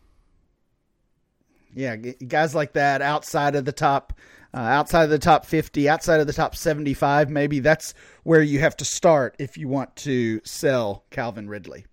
yeah, 1.74 1.96
guys 1.96 2.54
like 2.54 2.74
that 2.74 3.02
outside 3.02 3.56
of 3.56 3.64
the 3.64 3.72
top 3.72 4.12
uh, 4.58 4.62
outside 4.62 5.04
of 5.04 5.10
the 5.10 5.20
top 5.20 5.46
50, 5.46 5.88
outside 5.88 6.18
of 6.18 6.26
the 6.26 6.32
top 6.32 6.56
75, 6.56 7.30
maybe 7.30 7.60
that's 7.60 7.94
where 8.24 8.42
you 8.42 8.58
have 8.58 8.76
to 8.78 8.84
start 8.84 9.36
if 9.38 9.56
you 9.56 9.68
want 9.68 9.94
to 9.94 10.40
sell 10.42 11.04
Calvin 11.10 11.48
Ridley. 11.48 11.86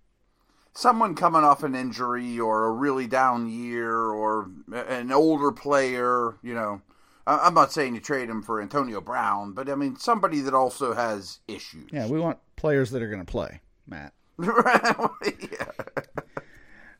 Someone 0.72 1.14
coming 1.14 1.44
off 1.44 1.62
an 1.62 1.76
injury 1.76 2.40
or 2.40 2.64
a 2.64 2.72
really 2.72 3.06
down 3.06 3.48
year 3.48 3.96
or 3.96 4.50
an 4.72 5.12
older 5.12 5.52
player, 5.52 6.38
you 6.42 6.54
know. 6.54 6.82
I'm 7.28 7.54
not 7.54 7.72
saying 7.72 7.94
you 7.94 8.00
trade 8.00 8.28
him 8.28 8.42
for 8.42 8.60
Antonio 8.60 9.00
Brown, 9.00 9.52
but 9.52 9.68
I 9.68 9.76
mean 9.76 9.96
somebody 9.96 10.40
that 10.40 10.54
also 10.54 10.92
has 10.92 11.40
issues. 11.48 11.88
Yeah, 11.92 12.08
we 12.08 12.18
want 12.18 12.38
players 12.56 12.90
that 12.90 13.02
are 13.02 13.08
going 13.08 13.24
to 13.24 13.30
play, 13.30 13.60
Matt. 13.86 14.12
yeah. 14.38 15.70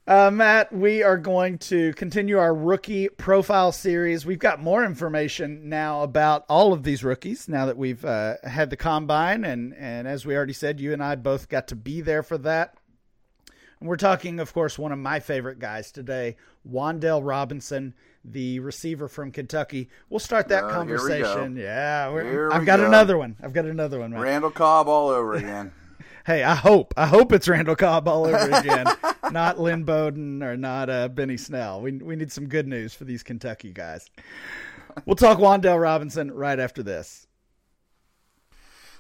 Uh, 0.08 0.30
Matt, 0.30 0.72
we 0.72 1.02
are 1.02 1.18
going 1.18 1.58
to 1.58 1.92
continue 1.94 2.38
our 2.38 2.54
rookie 2.54 3.08
profile 3.08 3.72
series. 3.72 4.24
We've 4.24 4.38
got 4.38 4.62
more 4.62 4.84
information 4.84 5.68
now 5.68 6.02
about 6.02 6.44
all 6.48 6.72
of 6.72 6.84
these 6.84 7.02
rookies 7.02 7.48
now 7.48 7.66
that 7.66 7.76
we've 7.76 8.04
uh, 8.04 8.34
had 8.44 8.70
the 8.70 8.76
combine, 8.76 9.44
and 9.44 9.74
and 9.74 10.06
as 10.06 10.24
we 10.24 10.36
already 10.36 10.52
said, 10.52 10.78
you 10.78 10.92
and 10.92 11.02
I 11.02 11.16
both 11.16 11.48
got 11.48 11.66
to 11.68 11.74
be 11.74 12.00
there 12.02 12.22
for 12.22 12.38
that. 12.38 12.76
And 13.80 13.88
we're 13.88 13.96
talking, 13.96 14.38
of 14.38 14.54
course, 14.54 14.78
one 14.78 14.92
of 14.92 14.98
my 15.00 15.18
favorite 15.18 15.58
guys 15.58 15.90
today, 15.90 16.36
Wan'Dale 16.70 17.22
Robinson, 17.24 17.92
the 18.24 18.60
receiver 18.60 19.08
from 19.08 19.32
Kentucky. 19.32 19.90
We'll 20.08 20.20
start 20.20 20.46
that 20.48 20.64
uh, 20.64 20.70
conversation. 20.70 21.56
Yeah, 21.56 22.48
I've 22.52 22.64
got 22.64 22.78
go. 22.78 22.86
another 22.86 23.18
one. 23.18 23.34
I've 23.42 23.52
got 23.52 23.64
another 23.64 23.98
one. 23.98 24.14
Randall 24.14 24.52
Cobb 24.52 24.86
all 24.86 25.08
over 25.08 25.34
again. 25.34 25.72
hey, 26.26 26.44
I 26.44 26.54
hope 26.54 26.94
I 26.96 27.06
hope 27.06 27.32
it's 27.32 27.48
Randall 27.48 27.74
Cobb 27.74 28.06
all 28.06 28.24
over 28.24 28.50
again. 28.52 28.86
Not 29.32 29.58
Lynn 29.58 29.84
Bowden 29.84 30.42
or 30.42 30.56
not 30.56 30.90
uh, 30.90 31.08
Benny 31.08 31.36
Snell. 31.36 31.80
We 31.80 31.92
we 31.92 32.16
need 32.16 32.32
some 32.32 32.48
good 32.48 32.66
news 32.66 32.94
for 32.94 33.04
these 33.04 33.22
Kentucky 33.22 33.72
guys. 33.72 34.08
We'll 35.04 35.16
talk 35.16 35.38
Wan'Dale 35.38 35.80
Robinson 35.80 36.32
right 36.32 36.58
after 36.58 36.82
this. 36.82 37.26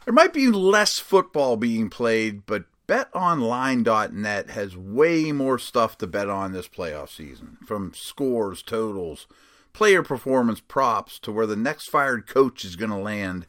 There 0.04 0.14
might 0.14 0.32
be 0.32 0.48
less 0.48 0.98
football 0.98 1.56
being 1.56 1.90
played, 1.90 2.46
but 2.46 2.64
betonline.net 2.86 4.50
has 4.50 4.76
way 4.76 5.32
more 5.32 5.58
stuff 5.58 5.98
to 5.98 6.06
bet 6.06 6.28
on 6.28 6.52
this 6.52 6.68
playoff 6.68 7.08
season 7.08 7.58
from 7.66 7.92
scores, 7.94 8.62
totals, 8.62 9.26
player 9.72 10.02
performance 10.02 10.60
props 10.60 11.18
to 11.20 11.32
where 11.32 11.46
the 11.46 11.56
next 11.56 11.88
fired 11.88 12.26
coach 12.26 12.64
is 12.64 12.76
going 12.76 12.90
to 12.90 12.96
land. 12.96 13.46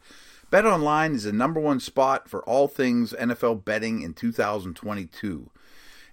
BetOnline 0.51 1.13
is 1.13 1.23
the 1.23 1.31
number 1.31 1.59
one 1.59 1.79
spot 1.79 2.29
for 2.29 2.41
all 2.43 2.67
things 2.67 3.13
NFL 3.13 3.63
betting 3.63 4.01
in 4.01 4.13
2022. 4.13 5.51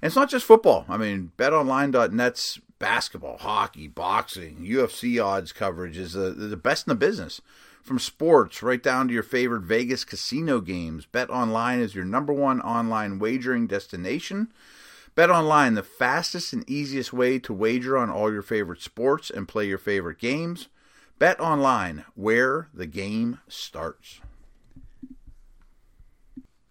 And 0.05 0.11
it's 0.11 0.17
not 0.17 0.29
just 0.29 0.45
football. 0.45 0.85
I 0.87 0.99
mean, 0.99 1.33
betonline.net's 1.39 2.61
basketball, 2.79 3.39
hockey, 3.39 3.89
boxing, 3.89 4.59
UFC 4.59 5.25
odds 5.25 5.51
coverage 5.51 5.97
is 5.97 6.13
the, 6.13 6.29
the 6.33 6.59
best 6.59 6.87
in 6.87 6.91
the 6.91 6.95
business. 6.95 7.41
From 7.83 7.99
sports 7.99 8.63
right 8.63 8.83
down 8.83 9.09
to 9.09 9.15
your 9.15 9.23
favorite 9.23 9.63
Vegas 9.63 10.05
casino 10.05 10.61
games, 10.61 11.09
BetOnline 11.11 11.81
is 11.81 11.95
your 11.95 12.05
number 12.05 12.35
one 12.35 12.61
online 12.61 13.19
wagering 13.19 13.67
destination. 13.67 14.53
BetOnline, 15.17 15.75
the 15.75 15.83
fastest 15.83 16.53
and 16.53 16.69
easiest 16.69 17.15
way 17.15 17.39
to 17.39 17.55
wager 17.55 17.97
on 17.97 18.11
all 18.11 18.31
your 18.31 18.43
favorite 18.43 18.83
sports 18.83 19.31
and 19.31 19.49
play 19.49 19.67
your 19.67 19.79
favorite 19.79 20.19
games. 20.19 20.69
BetOnline, 21.19 22.05
where 22.15 22.69
the 22.75 22.87
game 22.87 23.41
starts. 23.49 24.21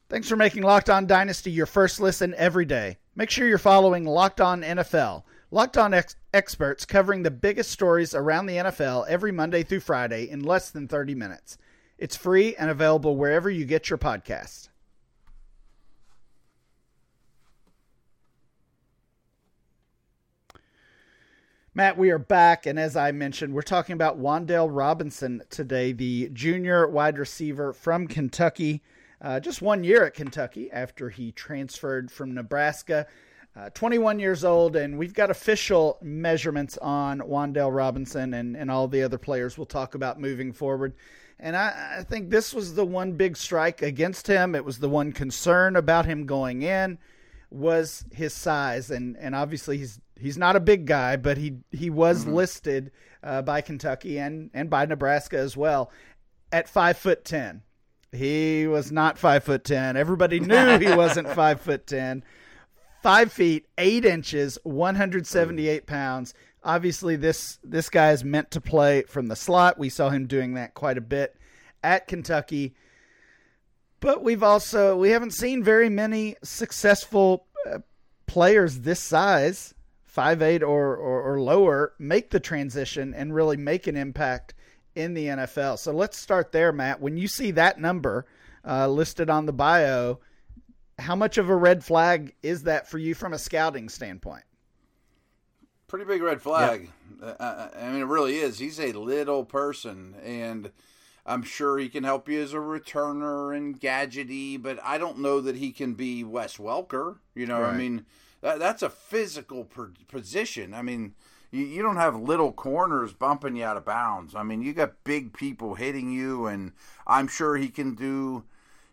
Thanks 0.08 0.30
for 0.30 0.36
making 0.36 0.62
Locked 0.62 0.92
On 0.92 1.08
Dynasty 1.08 1.50
your 1.50 1.66
first 1.66 2.00
listen 2.00 2.36
every 2.38 2.66
day. 2.66 3.00
Make 3.15 3.29
sure 3.29 3.48
you're 3.48 3.60
following 3.60 4.05
Locked 4.05 4.41
On 4.41 4.62
NFL. 4.62 5.24
Locked 5.51 5.77
On 5.77 5.93
ex- 5.93 6.15
experts 6.34 6.84
covering 6.84 7.22
the 7.22 7.29
biggest 7.29 7.70
stories 7.70 8.15
around 8.15 8.48
the 8.48 8.58
NFL 8.58 9.08
every 9.08 9.32
Monday 9.32 9.62
through 9.62 9.82
Friday 9.82 10.27
in 10.27 10.41
less 10.41 10.72
than 10.72 10.88
30 10.88 11.13
minutes. 11.13 11.60
It's 12.00 12.15
free 12.15 12.55
and 12.55 12.72
available 12.72 13.15
wherever 13.15 13.51
you 13.51 13.65
get 13.65 13.88
your 13.88 14.00
podcast. 14.00 14.70
Matt, 21.75 21.98
we 22.00 22.10
are 22.10 22.20
back, 22.20 22.65
and 22.65 22.79
as 22.79 22.96
I 22.96 23.12
mentioned, 23.12 23.53
we're 23.53 23.63
talking 23.63 23.93
about 23.93 24.20
Wan'Dale 24.20 24.70
Robinson 24.72 25.41
today, 25.50 25.91
the 25.91 26.29
junior 26.34 26.88
wide 26.88 27.17
receiver 27.17 27.74
from 27.74 28.08
Kentucky. 28.08 28.82
Uh, 29.24 29.39
just 29.39 29.62
one 29.62 29.84
year 29.84 30.06
at 30.06 30.13
Kentucky 30.13 30.70
after 30.72 31.10
he 31.10 31.32
transferred 31.32 32.12
from 32.12 32.34
Nebraska. 32.34 33.08
Uh, 33.56 33.70
21 33.70 34.20
years 34.20 34.44
old, 34.44 34.75
and 34.75 34.98
we've 34.98 35.13
got 35.13 35.30
official 35.30 35.98
measurements 36.01 36.77
on 36.80 37.20
Wan'Dale 37.20 37.74
Robinson 37.74 38.34
and, 38.34 38.58
and 38.58 38.70
all 38.70 38.88
the 38.88 39.03
other 39.03 39.20
players 39.20 39.58
we'll 39.58 39.65
talk 39.65 39.96
about 39.96 40.20
moving 40.20 40.51
forward. 40.51 40.94
And 41.39 41.56
I, 41.56 41.98
I 42.00 42.03
think 42.03 42.30
this 42.30 42.53
was 42.53 42.74
the 42.74 42.86
one 42.86 43.13
big 43.13 43.38
strike 43.38 43.82
against 43.82 44.27
him. 44.27 44.56
It 44.56 44.65
was 44.65 44.80
the 44.80 44.89
one 44.89 45.12
concern 45.12 45.75
about 45.75 46.06
him 46.06 46.25
going 46.25 46.63
in 46.63 46.98
was 47.51 48.06
his 48.12 48.34
size, 48.34 48.89
and, 48.89 49.15
and 49.18 49.36
obviously 49.36 49.77
he's 49.77 50.01
he's 50.20 50.38
not 50.38 50.56
a 50.56 50.60
big 50.60 50.86
guy, 50.86 51.15
but 51.15 51.38
he 51.38 51.58
he 51.72 51.89
was 51.89 52.24
mm-hmm. 52.24 52.34
listed 52.34 52.92
uh, 53.22 53.42
by 53.44 53.62
Kentucky 53.62 54.18
and 54.18 54.50
and 54.53 54.70
by 54.70 54.86
Nebraska 54.86 55.38
as 55.38 55.56
well 55.56 55.92
at 56.51 56.68
five 56.68 56.98
foot 56.98 57.24
ten. 57.24 57.62
He 58.13 58.67
was 58.67 58.91
not 58.91 59.17
five 59.17 59.43
foot 59.43 59.63
ten. 59.63 59.98
Everybody 59.98 60.39
knew 60.39 60.77
he 60.77 60.93
wasn't 60.93 61.29
five 61.36 61.62
foot 61.62 61.88
ten. 61.88 62.24
Five 63.01 63.32
feet 63.34 63.67
eight 63.77 64.05
inches, 64.05 64.58
one 64.63 64.96
hundred 64.96 65.27
seventy 65.27 65.67
eight 65.67 65.88
pounds. 65.88 66.34
Obviously, 66.63 67.15
this 67.15 67.60
this 67.63 67.89
guy 67.89 68.12
is 68.12 68.24
meant 68.24 68.51
to 68.51 68.62
play 68.62 69.03
from 69.03 69.27
the 69.27 69.36
slot. 69.36 69.77
We 69.77 69.89
saw 69.89 70.10
him 70.10 70.27
doing 70.27 70.53
that 70.53 70.74
quite 70.74 70.98
a 70.98 71.01
bit 71.01 71.36
at 71.84 72.08
Kentucky. 72.08 72.75
But 74.00 74.24
we've 74.24 74.43
also 74.43 74.96
we 74.98 75.10
haven't 75.10 75.32
seen 75.32 75.63
very 75.63 75.89
many 75.89 76.36
successful 76.43 77.48
uh, 77.70 77.79
players 78.27 78.79
this 78.79 79.00
size, 79.00 79.74
five 80.03 80.41
eight 80.41 80.62
or, 80.62 80.96
or, 80.96 81.22
or 81.22 81.41
lower, 81.41 81.93
make 82.00 82.29
the 82.29 82.39
transition 82.39 83.13
and 83.13 83.34
really 83.34 83.58
make 83.58 83.88
an 83.88 83.98
impact 83.98 84.53
in 84.96 85.14
the 85.14 85.26
NFL. 85.28 85.80
So 85.80 85.92
let's 85.92 86.18
start 86.18 86.52
there, 86.52 86.72
Matt. 86.72 87.02
When 87.02 87.18
you 87.18 87.28
see 87.28 87.52
that 87.52 87.80
number 87.80 88.26
uh, 88.66 88.88
listed 88.88 89.30
on 89.30 89.46
the 89.46 89.54
bio, 89.54 90.20
how 91.00 91.16
much 91.16 91.38
of 91.38 91.50
a 91.50 91.56
red 91.56 91.84
flag 91.84 92.36
is 92.44 92.64
that 92.64 92.90
for 92.90 92.98
you 92.98 93.16
from 93.16 93.34
a 93.34 93.40
scouting 93.40 93.90
standpoint? 93.90 94.44
Pretty 95.88 96.06
big 96.06 96.22
red 96.22 96.42
flag. 96.42 96.90
Yep. 97.22 97.38
Uh, 97.40 97.68
I 97.80 97.90
mean, 97.90 98.02
it 98.02 98.08
really 98.08 98.38
is. 98.38 98.60
He's 98.60 98.80
a 98.80 98.94
little 98.94 99.46
person, 99.46 100.16
and 100.24 100.72
I'm 101.26 101.44
sure 101.44 101.78
he 101.78 101.88
can 101.88 102.04
help 102.04 102.28
you 102.28 102.42
as 102.42 102.54
a 102.54 102.58
returner 102.58 103.56
and 103.56 103.80
gadgety, 103.80 104.62
but 104.62 104.80
I 104.84 104.98
don't 104.98 105.20
know 105.20 105.40
that 105.42 105.56
he 105.56 105.72
can 105.72 105.94
be 105.94 106.24
Wes 106.24 106.58
Welker. 106.58 107.18
You 107.36 107.46
know, 107.46 107.62
right. 107.62 107.74
I 107.74 107.78
mean, 107.78 108.06
that, 108.42 108.60
that's 108.60 108.82
a 108.82 108.90
physical 108.90 109.64
per- 109.64 109.94
position. 110.08 110.74
I 110.74 110.82
mean, 110.82 111.14
you, 111.53 111.65
you 111.65 111.81
don't 111.83 111.98
have 111.98 112.19
little 112.19 112.51
corners 112.51 113.13
bumping 113.13 113.55
you 113.55 113.63
out 113.63 113.77
of 113.77 113.86
bounds. 113.86 114.36
I 114.36 114.43
mean, 114.43 114.62
you 114.62 114.74
got 114.74 115.03
big 115.03 115.33
people 115.33 115.75
hitting 115.75 116.12
you, 116.12 116.48
and 116.48 116.74
I'm 117.05 117.27
sure 117.27 117.55
he 117.55 117.69
can 117.69 117.93
do 117.93 118.43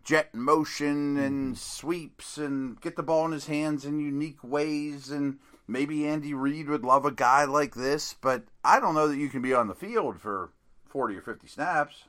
jet 0.04 0.34
motion 0.34 1.16
and 1.16 1.46
mm-hmm. 1.46 1.54
sweeps 1.54 2.38
and 2.38 2.80
get 2.80 2.96
the 2.96 3.02
ball 3.02 3.24
in 3.26 3.32
his 3.32 3.46
hands 3.46 3.84
in 3.84 3.98
unique 3.98 4.42
ways 4.42 5.10
and 5.10 5.38
maybe 5.68 6.06
Andy 6.06 6.34
Reid 6.34 6.68
would 6.68 6.84
love 6.84 7.04
a 7.04 7.12
guy 7.12 7.44
like 7.44 7.74
this, 7.74 8.14
but 8.20 8.44
I 8.64 8.80
don't 8.80 8.94
know 8.94 9.08
that 9.08 9.18
you 9.18 9.28
can 9.28 9.42
be 9.42 9.54
on 9.54 9.68
the 9.68 9.74
field 9.74 10.20
for 10.20 10.50
40 10.88 11.16
or 11.16 11.22
50 11.22 11.46
snaps. 11.46 12.04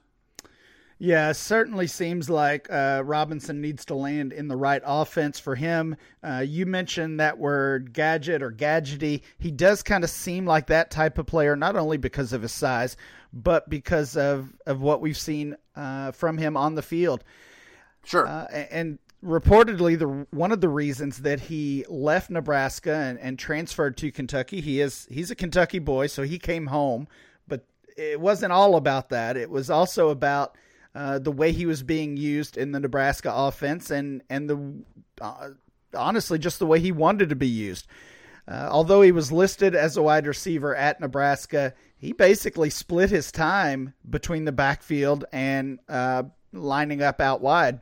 Yeah, 1.04 1.32
certainly 1.32 1.88
seems 1.88 2.30
like 2.30 2.72
uh, 2.72 3.02
Robinson 3.04 3.60
needs 3.60 3.86
to 3.86 3.96
land 3.96 4.32
in 4.32 4.48
the 4.48 4.56
right 4.56 4.84
offense 4.86 5.40
for 5.40 5.56
him. 5.56 5.96
Uh, 6.24 6.46
you 6.48 6.68
mentioned 6.68 7.20
that 7.20 7.40
word 7.40 7.92
gadget 7.92 8.44
or 8.44 8.52
gadgety. 8.52 9.24
He 9.40 9.50
does 9.50 9.82
kind 9.82 10.04
of 10.04 10.12
seem 10.12 10.46
like 10.46 10.68
that 10.68 10.92
type 10.92 11.18
of 11.18 11.26
player, 11.26 11.56
not 11.56 11.76
only 11.76 11.98
because 11.98 12.34
of 12.34 12.44
his 12.44 12.52
size, 12.52 12.98
but 13.34 13.68
because 13.68 14.16
of, 14.16 14.54
of 14.68 14.84
what 14.84 15.02
we've 15.02 15.18
seen 15.18 15.56
uh, 15.76 16.12
from 16.12 16.38
him 16.38 16.56
on 16.56 16.76
the 16.76 16.84
field. 16.84 17.24
Sure. 18.04 18.28
Uh, 18.28 18.46
and 18.70 19.00
reportedly, 19.26 19.98
the 19.98 20.28
one 20.30 20.52
of 20.52 20.62
the 20.62 20.70
reasons 20.70 21.24
that 21.24 21.40
he 21.40 21.84
left 21.90 22.30
Nebraska 22.30 22.94
and, 22.94 23.18
and 23.18 23.40
transferred 23.40 23.98
to 23.98 24.12
Kentucky, 24.12 24.62
he 24.62 24.80
is 24.80 25.08
he's 25.10 25.32
a 25.32 25.36
Kentucky 25.36 25.80
boy, 25.80 26.06
so 26.06 26.22
he 26.22 26.38
came 26.38 26.68
home. 26.68 27.08
But 27.48 27.66
it 27.98 28.22
wasn't 28.22 28.52
all 28.52 28.76
about 28.76 29.10
that. 29.10 29.36
It 29.36 29.50
was 29.50 29.72
also 29.72 30.10
about– 30.10 30.56
uh, 30.94 31.20
the 31.20 31.32
way 31.32 31.52
he 31.52 31.66
was 31.66 31.84
being 31.84 32.18
used 32.18 32.58
in 32.58 32.72
the 32.72 32.80
Nebraska 32.80 33.32
offense 33.34 33.92
and 33.92 34.24
and 34.30 34.50
the 34.50 34.84
uh, 35.22 35.50
honestly 35.96 36.38
just 36.38 36.60
the 36.60 36.66
way 36.66 36.80
he 36.80 36.92
wanted 36.92 37.30
to 37.30 37.36
be 37.36 37.48
used. 37.48 37.88
Uh, 38.48 38.68
although 38.72 39.02
he 39.02 39.12
was 39.12 39.32
listed 39.32 39.76
as 39.76 39.96
a 39.96 40.02
wide 40.02 40.28
receiver 40.28 40.76
at 40.76 41.00
Nebraska, 41.00 41.74
he 41.98 42.12
basically 42.12 42.70
split 42.70 43.10
his 43.10 43.32
time 43.32 43.94
between 44.10 44.46
the 44.46 44.52
backfield 44.52 45.26
and 45.32 45.80
uh, 45.88 46.24
lining 46.52 47.02
up 47.02 47.22
out 47.22 47.42
wide. 47.42 47.80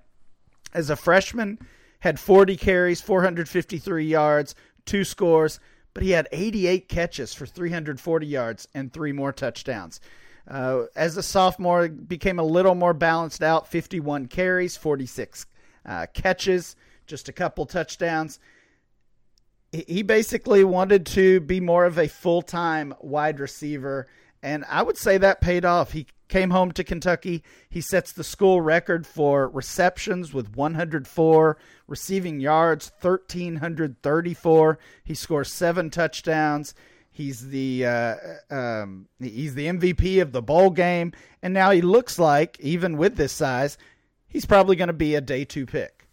As 0.74 0.90
a 0.90 0.96
freshman, 0.96 1.58
had 2.02 2.20
40 2.20 2.58
carries, 2.58 3.02
453 3.02 4.06
yards, 4.06 4.54
two 4.86 5.04
scores, 5.04 5.60
but 5.94 6.04
he 6.04 6.12
had 6.12 6.28
88 6.32 6.88
catches 6.88 7.34
for 7.34 7.46
340 7.46 8.28
yards 8.28 8.68
and 8.74 8.92
three 8.92 9.12
more 9.12 9.32
touchdowns. 9.32 10.00
Uh, 10.50 10.86
as 10.96 11.16
a 11.16 11.24
sophomore, 11.24 11.88
became 11.88 12.40
a 12.40 12.44
little 12.44 12.74
more 12.74 12.94
balanced 12.94 13.44
out 13.44 13.68
51 13.68 14.26
carries, 14.28 14.76
46 14.76 15.46
uh, 15.86 16.08
catches, 16.14 16.76
just 17.06 17.30
a 17.30 17.34
couple 17.34 17.66
touchdowns. 17.66 18.40
He 19.72 20.02
basically 20.02 20.64
wanted 20.64 21.06
to 21.08 21.40
be 21.42 21.60
more 21.60 21.86
of 21.86 22.00
a 22.00 22.08
full 22.08 22.42
time 22.42 22.96
wide 23.00 23.40
receiver, 23.40 24.08
and 24.42 24.66
I 24.68 24.82
would 24.82 24.98
say 24.98 25.20
that 25.20 25.42
paid 25.42 25.66
off. 25.66 25.92
He 25.92 26.08
came 26.28 26.50
home 26.50 26.72
to 26.72 26.84
Kentucky. 26.84 27.44
He 27.70 27.82
sets 27.82 28.12
the 28.12 28.24
school 28.24 28.62
record 28.62 29.06
for 29.06 29.48
receptions 29.48 30.34
with 30.34 30.56
104, 30.56 31.58
receiving 31.88 32.40
yards 32.40 32.92
1,334. 33.02 34.80
He 35.04 35.14
scores 35.14 35.54
seven 35.54 35.92
touchdowns. 35.92 36.74
He's 37.12 37.50
the 37.50 37.86
uh, 37.86 38.16
um, 38.50 39.08
he's 39.20 39.56
the 39.56 39.68
MVP 39.68 40.22
of 40.22 40.32
the 40.32 40.42
bowl 40.42 40.70
game, 40.70 41.12
and 41.42 41.54
now 41.54 41.72
he 41.72 41.82
looks 41.82 42.18
like, 42.18 42.58
even 42.60 42.98
with 42.98 43.16
this 43.18 43.34
size, 43.34 43.78
he's 44.28 44.46
probably 44.46 44.76
going 44.76 44.88
to 44.88 44.94
be 44.94 45.16
a 45.16 45.22
day 45.22 45.44
two 45.44 45.66
pick. 45.66 46.08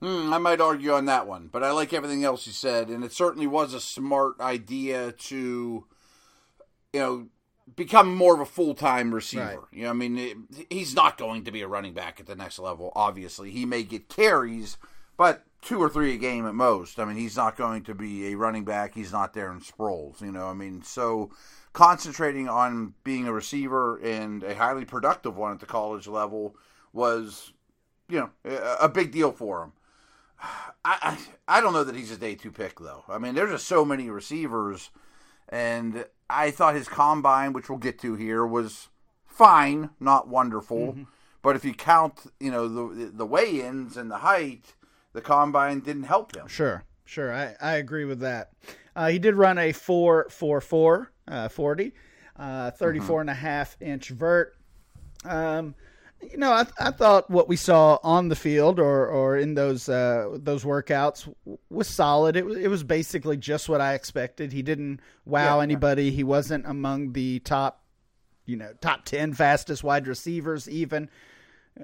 Hmm, 0.00 0.32
I 0.32 0.38
might 0.38 0.60
argue 0.60 0.92
on 0.92 1.06
that 1.06 1.26
one, 1.26 1.48
but 1.50 1.64
I 1.64 1.72
like 1.72 1.92
everything 1.92 2.22
else 2.22 2.46
you 2.46 2.52
said, 2.52 2.88
and 2.88 3.02
it 3.02 3.12
certainly 3.12 3.48
was 3.48 3.74
a 3.74 3.80
smart 3.80 4.40
idea 4.40 5.10
to, 5.10 5.86
you 6.92 7.00
know, 7.00 7.28
become 7.74 8.14
more 8.14 8.34
of 8.34 8.40
a 8.40 8.46
full 8.46 8.74
time 8.74 9.12
receiver. 9.12 9.42
Right. 9.42 9.58
You 9.72 9.82
know, 9.84 9.90
I 9.90 9.94
mean, 9.94 10.18
it, 10.18 10.36
he's 10.70 10.94
not 10.94 11.18
going 11.18 11.44
to 11.44 11.50
be 11.50 11.62
a 11.62 11.68
running 11.68 11.94
back 11.94 12.20
at 12.20 12.26
the 12.26 12.36
next 12.36 12.60
level. 12.60 12.92
Obviously, 12.94 13.50
he 13.50 13.66
may 13.66 13.82
get 13.82 14.08
carries, 14.08 14.76
but 15.16 15.44
two 15.62 15.78
or 15.80 15.88
three 15.88 16.14
a 16.14 16.16
game 16.16 16.46
at 16.46 16.54
most. 16.54 16.98
I 16.98 17.04
mean, 17.04 17.16
he's 17.16 17.36
not 17.36 17.56
going 17.56 17.82
to 17.84 17.94
be 17.94 18.32
a 18.32 18.36
running 18.36 18.64
back. 18.64 18.94
He's 18.94 19.12
not 19.12 19.34
Darren 19.34 19.64
Sproles, 19.64 20.20
you 20.20 20.32
know. 20.32 20.46
I 20.46 20.54
mean, 20.54 20.82
so 20.82 21.30
concentrating 21.72 22.48
on 22.48 22.94
being 23.04 23.26
a 23.26 23.32
receiver 23.32 23.98
and 23.98 24.42
a 24.42 24.54
highly 24.54 24.84
productive 24.84 25.36
one 25.36 25.52
at 25.52 25.60
the 25.60 25.66
college 25.66 26.06
level 26.06 26.56
was, 26.92 27.52
you 28.08 28.18
know, 28.18 28.30
a 28.80 28.88
big 28.88 29.12
deal 29.12 29.32
for 29.32 29.64
him. 29.64 29.72
I, 30.84 31.18
I, 31.48 31.58
I 31.58 31.60
don't 31.60 31.72
know 31.72 31.84
that 31.84 31.96
he's 31.96 32.12
a 32.12 32.16
day 32.16 32.36
two 32.36 32.52
pick 32.52 32.78
though. 32.78 33.04
I 33.08 33.18
mean, 33.18 33.34
there's 33.34 33.50
just 33.50 33.66
so 33.66 33.84
many 33.84 34.08
receivers, 34.08 34.90
and 35.48 36.04
I 36.30 36.52
thought 36.52 36.76
his 36.76 36.88
combine, 36.88 37.52
which 37.52 37.68
we'll 37.68 37.78
get 37.78 37.98
to 38.00 38.14
here, 38.14 38.46
was 38.46 38.88
fine, 39.26 39.90
not 39.98 40.28
wonderful. 40.28 40.92
Mm-hmm. 40.92 41.02
But 41.42 41.56
if 41.56 41.64
you 41.64 41.74
count, 41.74 42.32
you 42.38 42.50
know, 42.50 42.68
the 42.68 43.06
the 43.06 43.26
weigh-ins 43.26 43.96
and 43.96 44.10
the 44.10 44.18
height, 44.18 44.74
the 45.12 45.20
combine 45.20 45.80
didn't 45.80 46.04
help 46.04 46.34
him. 46.34 46.46
Sure, 46.46 46.84
sure, 47.04 47.32
I, 47.32 47.54
I 47.60 47.74
agree 47.76 48.04
with 48.04 48.20
that. 48.20 48.52
Uh, 48.94 49.08
he 49.08 49.18
did 49.18 49.34
run 49.34 49.58
a 49.58 49.72
four 49.72 50.28
four 50.30 50.60
four 50.60 51.12
uh, 51.28 51.48
40, 51.48 51.92
uh, 52.36 52.70
34 52.72 53.06
mm-hmm. 53.06 53.20
and 53.20 53.30
a 53.30 53.34
half 53.34 53.76
inch 53.80 54.08
vert. 54.08 54.56
Um, 55.24 55.74
you 56.20 56.36
know, 56.36 56.50
I, 56.50 56.66
I 56.80 56.90
thought 56.90 57.30
what 57.30 57.48
we 57.48 57.56
saw 57.56 57.98
on 58.02 58.28
the 58.28 58.34
field 58.34 58.80
or, 58.80 59.06
or 59.06 59.36
in 59.36 59.54
those 59.54 59.88
uh, 59.88 60.30
those 60.32 60.64
workouts 60.64 61.32
was 61.70 61.86
solid. 61.86 62.36
It 62.36 62.44
was 62.44 62.56
it 62.56 62.68
was 62.68 62.82
basically 62.82 63.36
just 63.36 63.68
what 63.68 63.80
I 63.80 63.94
expected. 63.94 64.52
He 64.52 64.62
didn't 64.62 65.00
wow 65.24 65.58
yeah, 65.58 65.62
anybody. 65.62 66.10
He 66.10 66.24
wasn't 66.24 66.66
among 66.66 67.12
the 67.12 67.38
top, 67.40 67.84
you 68.46 68.56
know, 68.56 68.72
top 68.80 69.04
ten 69.04 69.32
fastest 69.32 69.84
wide 69.84 70.08
receivers 70.08 70.68
even. 70.68 71.08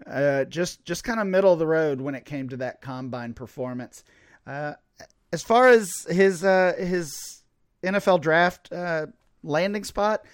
Uh, 0.06 0.44
just 0.44 0.84
just 0.84 1.04
kind 1.04 1.20
of 1.20 1.26
middle 1.26 1.52
of 1.52 1.58
the 1.58 1.66
road 1.66 2.00
when 2.00 2.14
it 2.14 2.24
came 2.24 2.48
to 2.48 2.56
that 2.58 2.80
combine 2.80 3.34
performance. 3.34 4.04
Uh, 4.46 4.74
as 5.32 5.42
far 5.42 5.68
as 5.68 6.06
his 6.08 6.44
uh, 6.44 6.74
his 6.78 7.42
NFL 7.82 8.20
draft 8.20 8.72
uh, 8.72 9.06
landing 9.42 9.84
spot, 9.84 10.24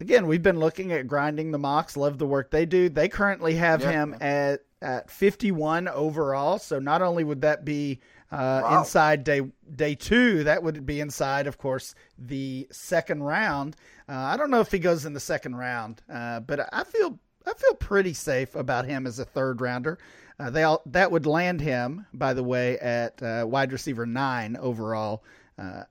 again, 0.00 0.26
we've 0.26 0.42
been 0.42 0.58
looking 0.58 0.92
at 0.92 1.06
grinding 1.06 1.50
the 1.50 1.58
mocks. 1.58 1.96
Love 1.96 2.18
the 2.18 2.26
work 2.26 2.50
they 2.50 2.66
do. 2.66 2.88
They 2.88 3.08
currently 3.08 3.54
have 3.54 3.82
yeah. 3.82 3.90
him 3.90 4.16
at 4.20 4.62
at 4.82 5.10
51 5.10 5.88
overall. 5.88 6.58
So 6.58 6.78
not 6.78 7.02
only 7.02 7.24
would 7.24 7.40
that 7.42 7.64
be 7.64 8.00
uh, 8.30 8.60
wow. 8.62 8.78
inside 8.78 9.24
day 9.24 9.42
day 9.74 9.94
two, 9.94 10.44
that 10.44 10.62
would 10.62 10.84
be 10.84 11.00
inside, 11.00 11.46
of 11.46 11.58
course, 11.58 11.94
the 12.18 12.66
second 12.70 13.22
round. 13.22 13.76
Uh, 14.08 14.14
I 14.14 14.36
don't 14.36 14.50
know 14.50 14.60
if 14.60 14.70
he 14.70 14.78
goes 14.78 15.04
in 15.06 15.12
the 15.12 15.20
second 15.20 15.56
round, 15.56 16.02
uh, 16.12 16.40
but 16.40 16.68
I 16.72 16.84
feel 16.84 17.18
I 17.46 17.54
feel 17.54 17.74
pretty 17.74 18.12
safe 18.12 18.54
about 18.54 18.86
him 18.86 19.06
as 19.06 19.18
a 19.18 19.24
third 19.24 19.60
rounder. 19.60 19.98
Uh, 20.38 20.50
they 20.50 20.64
all, 20.64 20.82
that 20.86 21.10
would 21.10 21.24
land 21.26 21.60
him, 21.60 22.06
by 22.12 22.34
the 22.34 22.42
way, 22.42 22.78
at 22.78 23.22
uh, 23.22 23.44
wide 23.48 23.72
receiver 23.72 24.04
nine 24.04 24.56
overall. 24.56 25.24
Uh, 25.58 25.84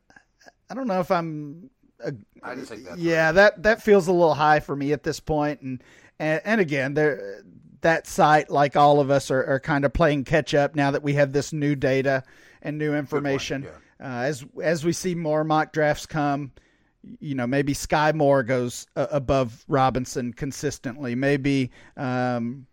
I 0.70 0.74
don't 0.74 0.88
know 0.88 1.00
if 1.00 1.12
I'm 1.12 1.70
I 2.44 2.56
just 2.56 2.70
think 2.70 2.86
that. 2.86 2.98
Yeah, 2.98 3.32
that 3.32 3.64
that 3.64 3.82
feels 3.82 4.08
a 4.08 4.12
little 4.12 4.34
high 4.34 4.60
for 4.60 4.76
me 4.76 4.94
at 4.94 5.04
this 5.04 5.20
point, 5.20 5.62
and 5.62 5.84
and, 6.20 6.42
and 6.46 6.62
again, 6.62 6.94
there 6.94 7.44
that 7.82 8.08
site, 8.08 8.50
like 8.50 8.76
all 8.76 9.00
of 9.00 9.12
us, 9.12 9.32
are, 9.32 9.44
are 9.46 9.60
kind 9.60 9.86
of 9.86 9.94
playing 9.94 10.24
catch 10.24 10.54
up 10.54 10.76
now 10.76 10.92
that 10.92 11.04
we 11.04 11.14
have 11.14 11.32
this 11.32 11.54
new 11.54 11.76
data 11.76 12.24
and 12.62 12.78
new 12.78 12.96
information. 12.96 13.64
Point, 13.64 13.76
yeah. 14.00 14.22
uh, 14.22 14.24
as 14.24 14.46
as 14.62 14.86
we 14.86 14.94
see 14.94 15.16
more 15.16 15.44
mock 15.44 15.74
drafts 15.74 16.06
come, 16.06 16.52
you 17.20 17.36
know, 17.36 17.48
maybe 17.48 17.74
Skyy 17.74 18.14
Moore 18.14 18.44
goes 18.44 18.88
uh, 18.96 19.08
above 19.12 19.64
Robinson 19.68 20.34
consistently. 20.34 21.16
Maybe. 21.16 21.72
Um, 21.98 22.68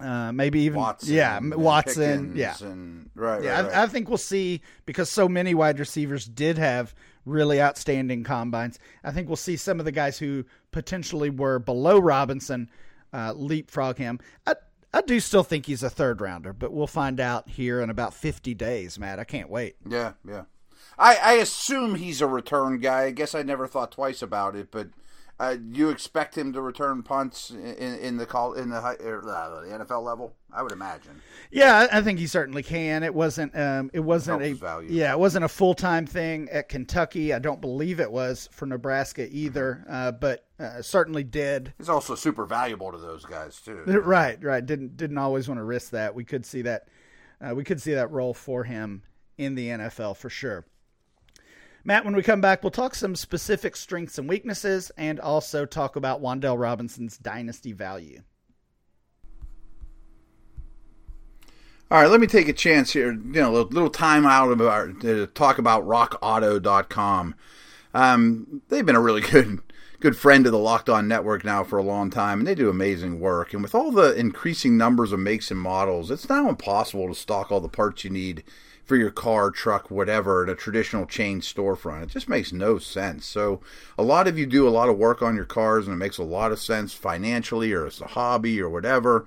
uh, 0.00 0.32
maybe 0.32 0.60
even 0.62 0.80
Watson, 0.80 1.14
yeah, 1.14 1.38
Watson, 1.40 2.32
Pickens 2.32 2.36
yeah, 2.36 2.56
and, 2.66 3.10
right. 3.14 3.44
Yeah, 3.44 3.62
right, 3.62 3.74
I, 3.74 3.84
I, 3.84 3.86
think 3.86 4.08
we'll 4.08 4.18
see 4.18 4.60
because 4.86 5.08
so 5.08 5.28
many 5.28 5.54
wide 5.54 5.78
receivers 5.78 6.26
did 6.26 6.58
have 6.58 6.92
really 7.24 7.62
outstanding 7.62 8.24
combines. 8.24 8.80
I 9.04 9.12
think 9.12 9.28
we'll 9.28 9.36
see 9.36 9.56
some 9.56 9.78
of 9.78 9.84
the 9.84 9.92
guys 9.92 10.18
who 10.18 10.46
potentially 10.72 11.30
were 11.30 11.60
below 11.60 12.00
Robinson 12.00 12.70
uh, 13.12 13.34
leapfrog 13.36 13.96
him. 13.96 14.18
I, 14.46 14.54
I 14.92 15.00
do 15.02 15.20
still 15.20 15.44
think 15.44 15.66
he's 15.66 15.82
a 15.82 15.90
third 15.90 16.20
rounder, 16.20 16.52
but 16.52 16.72
we'll 16.72 16.86
find 16.86 17.20
out 17.20 17.48
here 17.48 17.80
in 17.80 17.88
about 17.88 18.14
50 18.14 18.52
days, 18.54 18.98
Matt. 18.98 19.18
I 19.18 19.24
can't 19.24 19.48
wait. 19.48 19.76
Yeah, 19.88 20.12
yeah. 20.26 20.42
I, 20.98 21.16
I 21.16 21.32
assume 21.34 21.96
he's 21.96 22.20
a 22.20 22.26
return 22.26 22.78
guy. 22.78 23.04
I 23.04 23.10
guess 23.10 23.34
I 23.34 23.42
never 23.42 23.66
thought 23.66 23.92
twice 23.92 24.22
about 24.22 24.54
it, 24.56 24.70
but 24.70 24.88
uh, 25.40 25.56
you 25.72 25.90
expect 25.90 26.38
him 26.38 26.52
to 26.52 26.60
return 26.60 27.02
punts 27.02 27.50
in, 27.50 27.98
in 27.98 28.16
the 28.18 28.26
call 28.26 28.52
in 28.52 28.70
the, 28.70 28.76
er, 28.78 29.20
uh, 29.28 29.60
the 29.62 29.84
NFL 29.84 30.04
level? 30.04 30.32
I 30.52 30.62
would 30.62 30.70
imagine. 30.70 31.20
Yeah, 31.50 31.88
I 31.90 32.00
think 32.02 32.20
he 32.20 32.28
certainly 32.28 32.62
can. 32.62 33.02
It 33.02 33.12
wasn't. 33.12 33.56
Um, 33.58 33.90
it 33.92 34.00
wasn't 34.00 34.42
a 34.42 34.52
value. 34.52 34.88
yeah. 34.92 35.12
It 35.12 35.18
wasn't 35.18 35.44
a 35.44 35.48
full 35.48 35.74
time 35.74 36.06
thing 36.06 36.48
at 36.52 36.68
Kentucky. 36.68 37.32
I 37.32 37.40
don't 37.40 37.60
believe 37.60 37.98
it 37.98 38.12
was 38.12 38.48
for 38.52 38.66
Nebraska 38.66 39.28
either. 39.28 39.84
Uh, 39.88 40.12
but 40.12 40.46
uh, 40.60 40.80
certainly 40.82 41.24
did. 41.24 41.74
He's 41.78 41.88
also 41.88 42.14
super 42.14 42.46
valuable 42.46 42.92
to 42.92 42.98
those 42.98 43.24
guys 43.24 43.60
too. 43.60 43.82
Right, 44.04 44.42
right. 44.44 44.64
Didn't 44.64 44.96
didn't 44.96 45.18
always 45.18 45.48
want 45.48 45.58
to 45.58 45.64
risk 45.64 45.90
that. 45.90 46.14
We 46.14 46.24
could 46.24 46.46
see 46.46 46.62
that. 46.62 46.86
Uh, 47.40 47.54
we 47.56 47.64
could 47.64 47.82
see 47.82 47.94
that 47.94 48.12
role 48.12 48.34
for 48.34 48.62
him 48.62 49.02
in 49.36 49.56
the 49.56 49.68
NFL 49.68 50.16
for 50.16 50.30
sure. 50.30 50.64
Matt, 51.86 52.06
when 52.06 52.16
we 52.16 52.22
come 52.22 52.40
back, 52.40 52.62
we'll 52.62 52.70
talk 52.70 52.94
some 52.94 53.14
specific 53.14 53.76
strengths 53.76 54.16
and 54.16 54.26
weaknesses 54.26 54.90
and 54.96 55.20
also 55.20 55.66
talk 55.66 55.96
about 55.96 56.22
Wan'Dale 56.22 56.58
Robinson's 56.58 57.18
dynasty 57.18 57.72
value. 57.72 58.22
All 61.90 62.00
right, 62.00 62.10
let 62.10 62.20
me 62.20 62.26
take 62.26 62.48
a 62.48 62.54
chance 62.54 62.94
here, 62.94 63.12
you 63.12 63.40
know, 63.40 63.54
a 63.54 63.60
little 63.62 63.90
time 63.90 64.24
out 64.24 64.50
of 64.50 64.62
our, 64.62 64.88
to 64.88 65.26
talk 65.28 65.58
about 65.58 65.86
rockauto.com. 65.86 67.34
Um, 67.92 68.62
they've 68.68 68.86
been 68.86 68.96
a 68.96 69.00
really 69.00 69.20
good 69.30 69.60
good 70.00 70.16
friend 70.16 70.44
of 70.44 70.52
the 70.52 70.58
Locked 70.58 70.90
On 70.90 71.08
Network 71.08 71.44
now 71.44 71.64
for 71.64 71.78
a 71.78 71.82
long 71.82 72.10
time, 72.10 72.40
and 72.40 72.46
they 72.46 72.54
do 72.54 72.68
amazing 72.68 73.20
work. 73.20 73.54
And 73.54 73.62
with 73.62 73.74
all 73.74 73.90
the 73.90 74.14
increasing 74.14 74.76
numbers 74.76 75.12
of 75.12 75.20
makes 75.20 75.50
and 75.50 75.60
models, 75.60 76.10
it's 76.10 76.28
now 76.28 76.48
impossible 76.48 77.08
to 77.08 77.14
stock 77.14 77.50
all 77.50 77.60
the 77.60 77.68
parts 77.68 78.04
you 78.04 78.10
need 78.10 78.42
for 78.84 78.96
your 78.96 79.10
car, 79.10 79.50
truck, 79.50 79.90
whatever 79.90 80.44
at 80.44 80.50
a 80.50 80.54
traditional 80.54 81.06
chain 81.06 81.40
storefront. 81.40 82.04
It 82.04 82.08
just 82.10 82.28
makes 82.28 82.52
no 82.52 82.78
sense. 82.78 83.24
So, 83.26 83.60
a 83.96 84.02
lot 84.02 84.28
of 84.28 84.38
you 84.38 84.46
do 84.46 84.68
a 84.68 84.70
lot 84.70 84.88
of 84.88 84.98
work 84.98 85.22
on 85.22 85.34
your 85.34 85.46
cars, 85.46 85.86
and 85.86 85.94
it 85.94 85.98
makes 85.98 86.18
a 86.18 86.22
lot 86.22 86.52
of 86.52 86.60
sense 86.60 86.92
financially 86.92 87.72
or 87.72 87.86
as 87.86 88.00
a 88.00 88.08
hobby 88.08 88.60
or 88.60 88.68
whatever. 88.68 89.26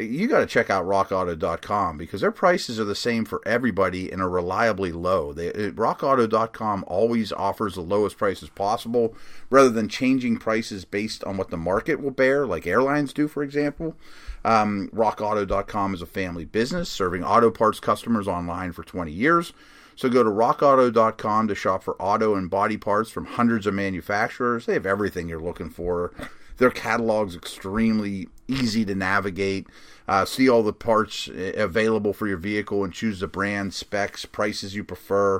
You 0.00 0.26
got 0.28 0.40
to 0.40 0.46
check 0.46 0.70
out 0.70 0.84
rockauto.com 0.84 1.98
because 1.98 2.20
their 2.20 2.30
prices 2.30 2.78
are 2.78 2.84
the 2.84 2.94
same 2.94 3.24
for 3.24 3.40
everybody 3.46 4.10
and 4.10 4.20
are 4.20 4.28
reliably 4.28 4.92
low. 4.92 5.32
They, 5.32 5.50
rockauto.com 5.50 6.84
always 6.86 7.32
offers 7.32 7.74
the 7.74 7.80
lowest 7.80 8.18
prices 8.18 8.48
possible 8.48 9.14
rather 9.50 9.70
than 9.70 9.88
changing 9.88 10.38
prices 10.38 10.84
based 10.84 11.24
on 11.24 11.36
what 11.36 11.50
the 11.50 11.56
market 11.56 12.00
will 12.00 12.10
bear, 12.10 12.46
like 12.46 12.66
airlines 12.66 13.12
do, 13.12 13.28
for 13.28 13.42
example. 13.42 13.96
Um, 14.44 14.90
RockAuto.com 14.94 15.94
is 15.94 16.02
a 16.02 16.06
family 16.06 16.44
business 16.44 16.88
serving 16.88 17.24
auto 17.24 17.50
parts 17.50 17.80
customers 17.80 18.28
online 18.28 18.72
for 18.72 18.84
20 18.84 19.10
years. 19.10 19.52
So 19.96 20.10
go 20.10 20.22
to 20.22 20.30
rockauto.com 20.30 21.48
to 21.48 21.54
shop 21.54 21.82
for 21.82 22.00
auto 22.00 22.34
and 22.34 22.50
body 22.50 22.76
parts 22.76 23.10
from 23.10 23.24
hundreds 23.24 23.66
of 23.66 23.74
manufacturers. 23.74 24.66
They 24.66 24.74
have 24.74 24.86
everything 24.86 25.28
you're 25.28 25.40
looking 25.40 25.70
for. 25.70 26.12
Their 26.58 26.70
catalog's 26.70 27.34
extremely 27.34 28.28
easy 28.48 28.84
to 28.84 28.94
navigate. 28.94 29.66
Uh, 30.08 30.24
see 30.24 30.48
all 30.48 30.62
the 30.62 30.72
parts 30.72 31.28
uh, 31.28 31.52
available 31.56 32.12
for 32.12 32.26
your 32.26 32.36
vehicle 32.36 32.84
and 32.84 32.92
choose 32.92 33.20
the 33.20 33.26
brand, 33.26 33.74
specs, 33.74 34.24
prices 34.24 34.74
you 34.74 34.84
prefer. 34.84 35.38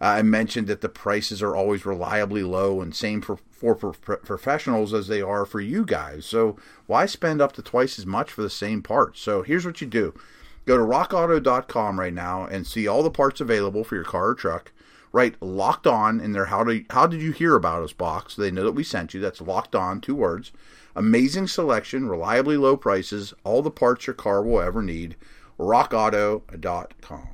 Uh, 0.00 0.04
I 0.04 0.22
mentioned 0.22 0.66
that 0.66 0.80
the 0.80 0.88
prices 0.88 1.42
are 1.42 1.56
always 1.56 1.86
reliably 1.86 2.42
low 2.42 2.80
and 2.80 2.94
same 2.94 3.20
for 3.20 3.38
for 3.56 3.74
professionals 3.76 4.92
as 4.92 5.08
they 5.08 5.22
are 5.22 5.46
for 5.46 5.60
you 5.60 5.84
guys. 5.84 6.26
So 6.26 6.56
why 6.86 7.06
spend 7.06 7.40
up 7.40 7.52
to 7.52 7.62
twice 7.62 7.98
as 7.98 8.04
much 8.04 8.30
for 8.30 8.42
the 8.42 8.50
same 8.50 8.82
parts? 8.82 9.20
So 9.20 9.42
here's 9.42 9.64
what 9.64 9.80
you 9.80 9.86
do. 9.86 10.14
Go 10.66 10.76
to 10.76 10.82
rockauto.com 10.82 11.98
right 11.98 12.12
now 12.12 12.44
and 12.44 12.66
see 12.66 12.86
all 12.86 13.02
the 13.02 13.10
parts 13.10 13.40
available 13.40 13.82
for 13.82 13.94
your 13.94 14.04
car 14.04 14.28
or 14.28 14.34
truck. 14.34 14.72
Write 15.12 15.40
locked 15.40 15.86
on 15.86 16.20
in 16.20 16.32
their 16.32 16.46
how 16.46 16.64
to 16.64 16.84
how 16.90 17.06
did 17.06 17.22
you 17.22 17.32
hear 17.32 17.54
about 17.54 17.82
us 17.82 17.92
box 17.94 18.36
they 18.36 18.50
know 18.50 18.64
that 18.64 18.72
we 18.72 18.84
sent 18.84 19.14
you. 19.14 19.20
That's 19.20 19.40
locked 19.40 19.74
on, 19.74 20.00
two 20.00 20.14
words. 20.14 20.52
Amazing 20.96 21.46
selection, 21.46 22.08
reliably 22.08 22.56
low 22.56 22.74
prices, 22.76 23.34
all 23.44 23.60
the 23.60 23.70
parts 23.70 24.06
your 24.06 24.14
car 24.14 24.42
will 24.42 24.62
ever 24.62 24.82
need. 24.82 25.14
rockauto.com. 25.58 27.28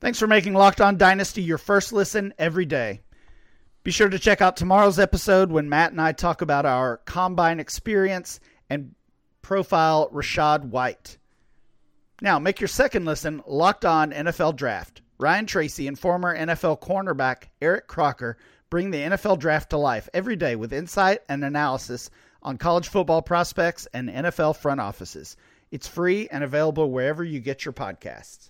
Thanks 0.00 0.18
for 0.18 0.26
making 0.26 0.52
Locked 0.52 0.80
On 0.80 0.98
Dynasty 0.98 1.42
your 1.42 1.58
first 1.58 1.92
listen 1.92 2.34
every 2.38 2.66
day. 2.66 3.00
Be 3.84 3.90
sure 3.90 4.08
to 4.08 4.18
check 4.18 4.42
out 4.42 4.56
tomorrow's 4.56 4.98
episode 4.98 5.50
when 5.50 5.68
Matt 5.68 5.92
and 5.92 6.00
I 6.00 6.12
talk 6.12 6.42
about 6.42 6.66
our 6.66 6.98
combine 6.98 7.58
experience 7.58 8.38
and 8.68 8.94
profile 9.40 10.10
Rachaad 10.10 10.66
White. 10.66 11.16
Now, 12.20 12.38
make 12.38 12.60
your 12.60 12.68
second 12.68 13.06
listen 13.06 13.42
locked 13.46 13.84
on 13.84 14.12
NFL 14.12 14.56
Draft. 14.56 15.02
Ryan 15.18 15.46
Tracy 15.46 15.88
and 15.88 15.98
former 15.98 16.36
NFL 16.36 16.80
cornerback 16.80 17.44
Eric 17.60 17.86
Crocker 17.86 18.36
bring 18.72 18.90
the 18.90 18.96
NFL 18.96 19.38
Draft 19.38 19.68
to 19.68 19.76
life 19.76 20.08
every 20.14 20.34
day 20.34 20.56
with 20.56 20.72
insight 20.72 21.18
and 21.28 21.44
analysis 21.44 22.08
on 22.42 22.56
college 22.56 22.88
football 22.88 23.20
prospects 23.20 23.86
and 23.92 24.08
NFL 24.08 24.56
front 24.56 24.80
offices. 24.80 25.36
It's 25.70 25.86
free 25.86 26.26
and 26.32 26.42
available 26.42 26.90
wherever 26.90 27.22
you 27.22 27.38
get 27.38 27.66
your 27.66 27.74
podcasts. 27.74 28.48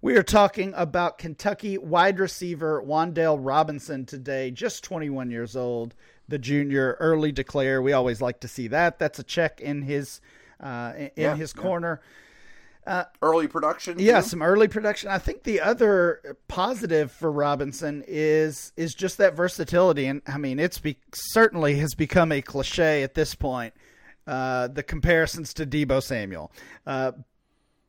We 0.00 0.16
are 0.16 0.22
talking 0.22 0.72
about 0.76 1.18
Kentucky 1.18 1.78
wide 1.78 2.20
receiver 2.20 2.80
Wan'Dale 2.80 3.40
Robinson 3.40 4.06
today, 4.06 4.52
just 4.52 4.84
21 4.84 5.32
years 5.32 5.56
old, 5.56 5.96
the 6.28 6.38
junior, 6.38 6.96
early 7.00 7.32
declare. 7.32 7.82
We 7.82 7.92
always 7.92 8.22
like 8.22 8.38
to 8.42 8.48
see 8.48 8.68
that. 8.68 9.00
That's 9.00 9.18
a 9.18 9.24
check 9.24 9.60
in 9.60 9.82
his 9.82 10.20
uh, 10.60 10.92
in 10.96 11.10
yeah, 11.16 11.34
his 11.34 11.52
yeah. 11.56 11.62
Uh, 12.84 13.04
early 13.20 13.46
production. 13.46 13.98
Yeah, 13.98 14.20
too? 14.20 14.28
some 14.28 14.42
early 14.42 14.66
production. 14.66 15.08
I 15.08 15.18
think 15.18 15.44
the 15.44 15.60
other 15.60 16.36
positive 16.48 17.12
for 17.12 17.30
Robinson 17.30 18.02
is 18.08 18.72
is 18.76 18.92
just 18.92 19.18
that 19.18 19.36
versatility, 19.36 20.06
and 20.06 20.20
I 20.26 20.38
mean, 20.38 20.58
it's 20.58 20.78
be, 20.78 20.96
certainly 21.14 21.76
has 21.76 21.94
become 21.94 22.32
a 22.32 22.42
cliche 22.42 23.04
at 23.04 23.14
this 23.14 23.36
point. 23.36 23.74
Uh, 24.26 24.66
the 24.68 24.82
comparisons 24.82 25.54
to 25.54 25.66
Deebo 25.66 26.02
Samuel, 26.02 26.50
uh, 26.84 27.12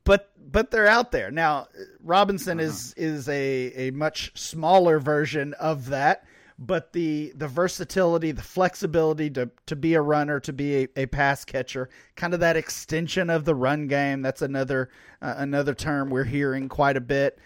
but 0.03 0.31
but 0.37 0.69
they're 0.69 0.87
out 0.87 1.11
there 1.11 1.31
now. 1.31 1.67
Robinson 2.03 2.59
uh-huh. 2.59 2.69
is 2.69 2.93
is 2.95 3.27
a 3.29 3.87
a 3.87 3.91
much 3.91 4.31
smaller 4.35 4.99
version 4.99 5.53
of 5.55 5.87
that 5.87 6.23
but 6.65 6.93
the 6.93 7.33
the 7.35 7.47
versatility, 7.47 8.31
the 8.31 8.41
flexibility 8.41 9.29
to 9.31 9.49
to 9.65 9.75
be 9.75 9.93
a 9.93 10.01
runner, 10.01 10.39
to 10.39 10.53
be 10.53 10.83
a, 10.83 10.87
a 10.95 11.05
pass 11.05 11.43
catcher, 11.43 11.89
kind 12.15 12.33
of 12.33 12.39
that 12.39 12.57
extension 12.57 13.29
of 13.29 13.45
the 13.45 13.55
run 13.55 13.87
game. 13.87 14.21
That's 14.21 14.41
another 14.41 14.89
uh, 15.21 15.35
another 15.37 15.73
term 15.73 16.09
we're 16.09 16.23
hearing 16.23 16.69
quite 16.69 16.97
a 16.97 17.01
bit. 17.01 17.39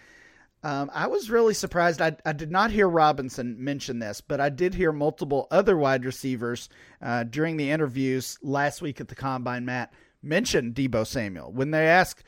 Um, 0.62 0.90
I 0.92 1.06
was 1.06 1.30
really 1.30 1.54
surprised. 1.54 2.00
I, 2.00 2.16
I 2.26 2.32
did 2.32 2.50
not 2.50 2.72
hear 2.72 2.88
Robinson 2.88 3.62
mention 3.62 4.00
this, 4.00 4.20
but 4.20 4.40
I 4.40 4.48
did 4.48 4.74
hear 4.74 4.90
multiple 4.90 5.46
other 5.50 5.76
wide 5.76 6.04
receivers 6.04 6.68
uh, 7.00 7.24
during 7.24 7.56
the 7.56 7.70
interviews 7.70 8.38
last 8.42 8.82
week 8.82 9.00
at 9.00 9.08
the 9.08 9.14
combine. 9.14 9.64
Matt 9.64 9.92
mentioned 10.20 10.74
Deebo 10.74 11.06
Samuel 11.06 11.52
when 11.52 11.70
they 11.70 11.86
ask 11.86 12.24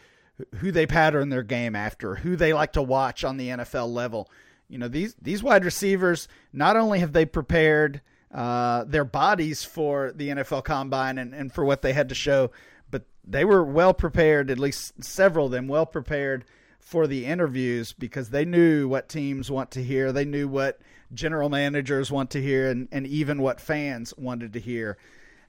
who 0.57 0.71
they 0.71 0.87
pattern 0.87 1.29
their 1.29 1.43
game 1.43 1.75
after, 1.75 2.17
who 2.17 2.37
they 2.37 2.53
like 2.53 2.73
to 2.75 2.83
watch 2.83 3.25
on 3.25 3.37
the 3.37 3.49
NFL 3.49 3.93
level 3.93 4.31
you 4.71 4.79
know 4.79 4.89
these 4.89 5.15
these 5.21 5.43
wide 5.43 5.65
receivers 5.65 6.29
not 6.53 6.77
only 6.77 7.01
have 7.01 7.13
they 7.13 7.27
prepared 7.27 8.01
uh, 8.33 8.85
their 8.85 9.05
bodies 9.05 9.65
for 9.65 10.13
the 10.15 10.29
NFL 10.29 10.65
Combine 10.65 11.19
and, 11.19 11.35
and 11.35 11.53
for 11.53 11.65
what 11.65 11.83
they 11.83 11.93
had 11.93 12.09
to 12.11 12.15
show, 12.15 12.53
but 12.91 13.03
they 13.27 13.45
were 13.45 13.65
well 13.65 13.93
prepared. 13.93 14.51
At 14.51 14.59
least 14.59 15.03
several 15.03 15.47
of 15.47 15.53
them 15.53 15.67
well 15.67 15.87
prepared 15.87 16.45
for 16.79 17.07
the 17.07 17.27
interviews 17.27 17.93
because 17.93 18.31
they 18.31 18.45
knew 18.45 18.89
what 18.89 19.09
teams 19.09 19.51
want 19.51 19.73
to 19.73 19.83
hear. 19.83 20.13
They 20.13 20.25
knew 20.25 20.47
what 20.47 20.81
general 21.13 21.49
managers 21.49 22.13
want 22.13 22.31
to 22.31 22.41
hear, 22.41 22.71
and, 22.71 22.89
and 22.93 23.07
even 23.07 23.43
what 23.43 23.61
fans 23.61 24.15
wanted 24.17 24.53
to 24.53 24.61
hear. 24.61 24.97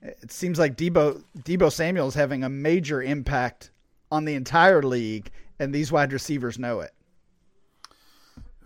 It 0.02 0.32
seems 0.32 0.58
like 0.58 0.76
Debo 0.76 1.24
Deebo 1.38 1.72
Samuel 1.72 2.08
is 2.08 2.16
having 2.16 2.44
a 2.44 2.50
major 2.50 3.04
impact 3.04 3.70
on 4.12 4.26
the 4.26 4.34
entire 4.34 4.82
league, 4.82 5.30
and 5.60 5.74
these 5.74 5.92
wide 5.92 6.12
receivers 6.12 6.58
know 6.58 6.80
it. 6.80 6.92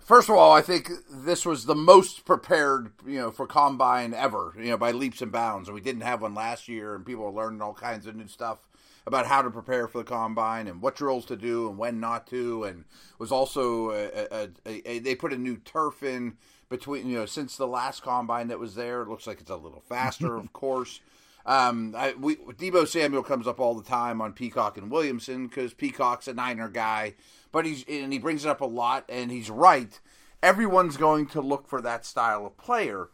First 0.05 0.29
of 0.29 0.35
all, 0.35 0.51
I 0.51 0.61
think 0.61 0.91
this 1.09 1.47
was 1.47 1.65
the 1.65 1.73
most 1.73 2.25
prepared, 2.25 2.91
you 3.07 3.17
know, 3.17 3.31
for 3.31 3.47
combine 3.47 4.13
ever, 4.13 4.53
you 4.55 4.65
know, 4.65 4.77
by 4.77 4.91
leaps 4.91 5.23
and 5.23 5.31
bounds. 5.31 5.67
And 5.67 5.73
we 5.73 5.81
didn't 5.81 6.03
have 6.03 6.21
one 6.21 6.35
last 6.35 6.67
year, 6.67 6.93
and 6.93 7.03
people 7.03 7.25
are 7.25 7.31
learning 7.31 7.63
all 7.63 7.73
kinds 7.73 8.05
of 8.05 8.15
new 8.15 8.27
stuff 8.27 8.59
about 9.07 9.25
how 9.25 9.41
to 9.41 9.49
prepare 9.49 9.87
for 9.87 9.97
the 9.97 10.03
combine 10.03 10.67
and 10.67 10.79
what 10.79 10.95
drills 10.95 11.25
to 11.25 11.35
do 11.35 11.67
and 11.67 11.79
when 11.79 11.99
not 11.99 12.27
to. 12.27 12.65
And 12.65 12.85
was 13.17 13.31
also 13.31 13.89
a, 13.89 14.27
a, 14.67 14.81
a, 14.85 14.99
they 14.99 15.15
put 15.15 15.33
a 15.33 15.37
new 15.39 15.57
turf 15.57 16.03
in 16.03 16.37
between, 16.69 17.09
you 17.09 17.17
know, 17.17 17.25
since 17.25 17.57
the 17.57 17.65
last 17.65 18.03
combine 18.03 18.49
that 18.49 18.59
was 18.59 18.75
there. 18.75 19.01
It 19.01 19.09
looks 19.09 19.25
like 19.25 19.41
it's 19.41 19.49
a 19.49 19.55
little 19.55 19.81
faster, 19.89 20.35
of 20.37 20.53
course. 20.53 20.99
Um, 21.45 21.93
I, 21.95 22.13
we, 22.13 22.37
Deebo 22.37 22.87
Samuel 22.87 23.21
comes 23.21 23.47
up 23.47 23.59
all 23.59 23.75
the 23.75 23.83
time 23.83 24.19
on 24.19 24.33
Peacock 24.33 24.77
and 24.77 24.89
Williamson 24.89 25.47
because 25.47 25.73
Peacock's 25.73 26.27
a 26.27 26.33
Niner 26.33 26.69
guy 26.69 27.13
but 27.55 27.65
he's 27.65 27.85
and 27.87 28.11
he 28.11 28.19
brings 28.19 28.43
it 28.43 28.49
up 28.49 28.59
a 28.59 28.65
lot, 28.65 29.05
and 29.07 29.31
he's 29.31 29.49
right. 29.49 30.01
Everyone's 30.43 30.97
going 30.97 31.25
to 31.27 31.39
look 31.39 31.69
for 31.69 31.81
that 31.81 32.05
style 32.05 32.45
of 32.45 32.57
player, 32.57 33.07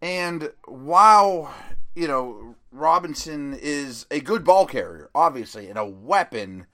and 0.00 0.52
while 0.66 1.52
you 1.96 2.06
know 2.06 2.54
Robinson 2.70 3.58
is 3.60 4.06
a 4.08 4.20
good 4.20 4.44
ball 4.44 4.66
carrier, 4.66 5.10
obviously, 5.16 5.68
and 5.68 5.76
a 5.76 5.84
weapon. 5.84 6.66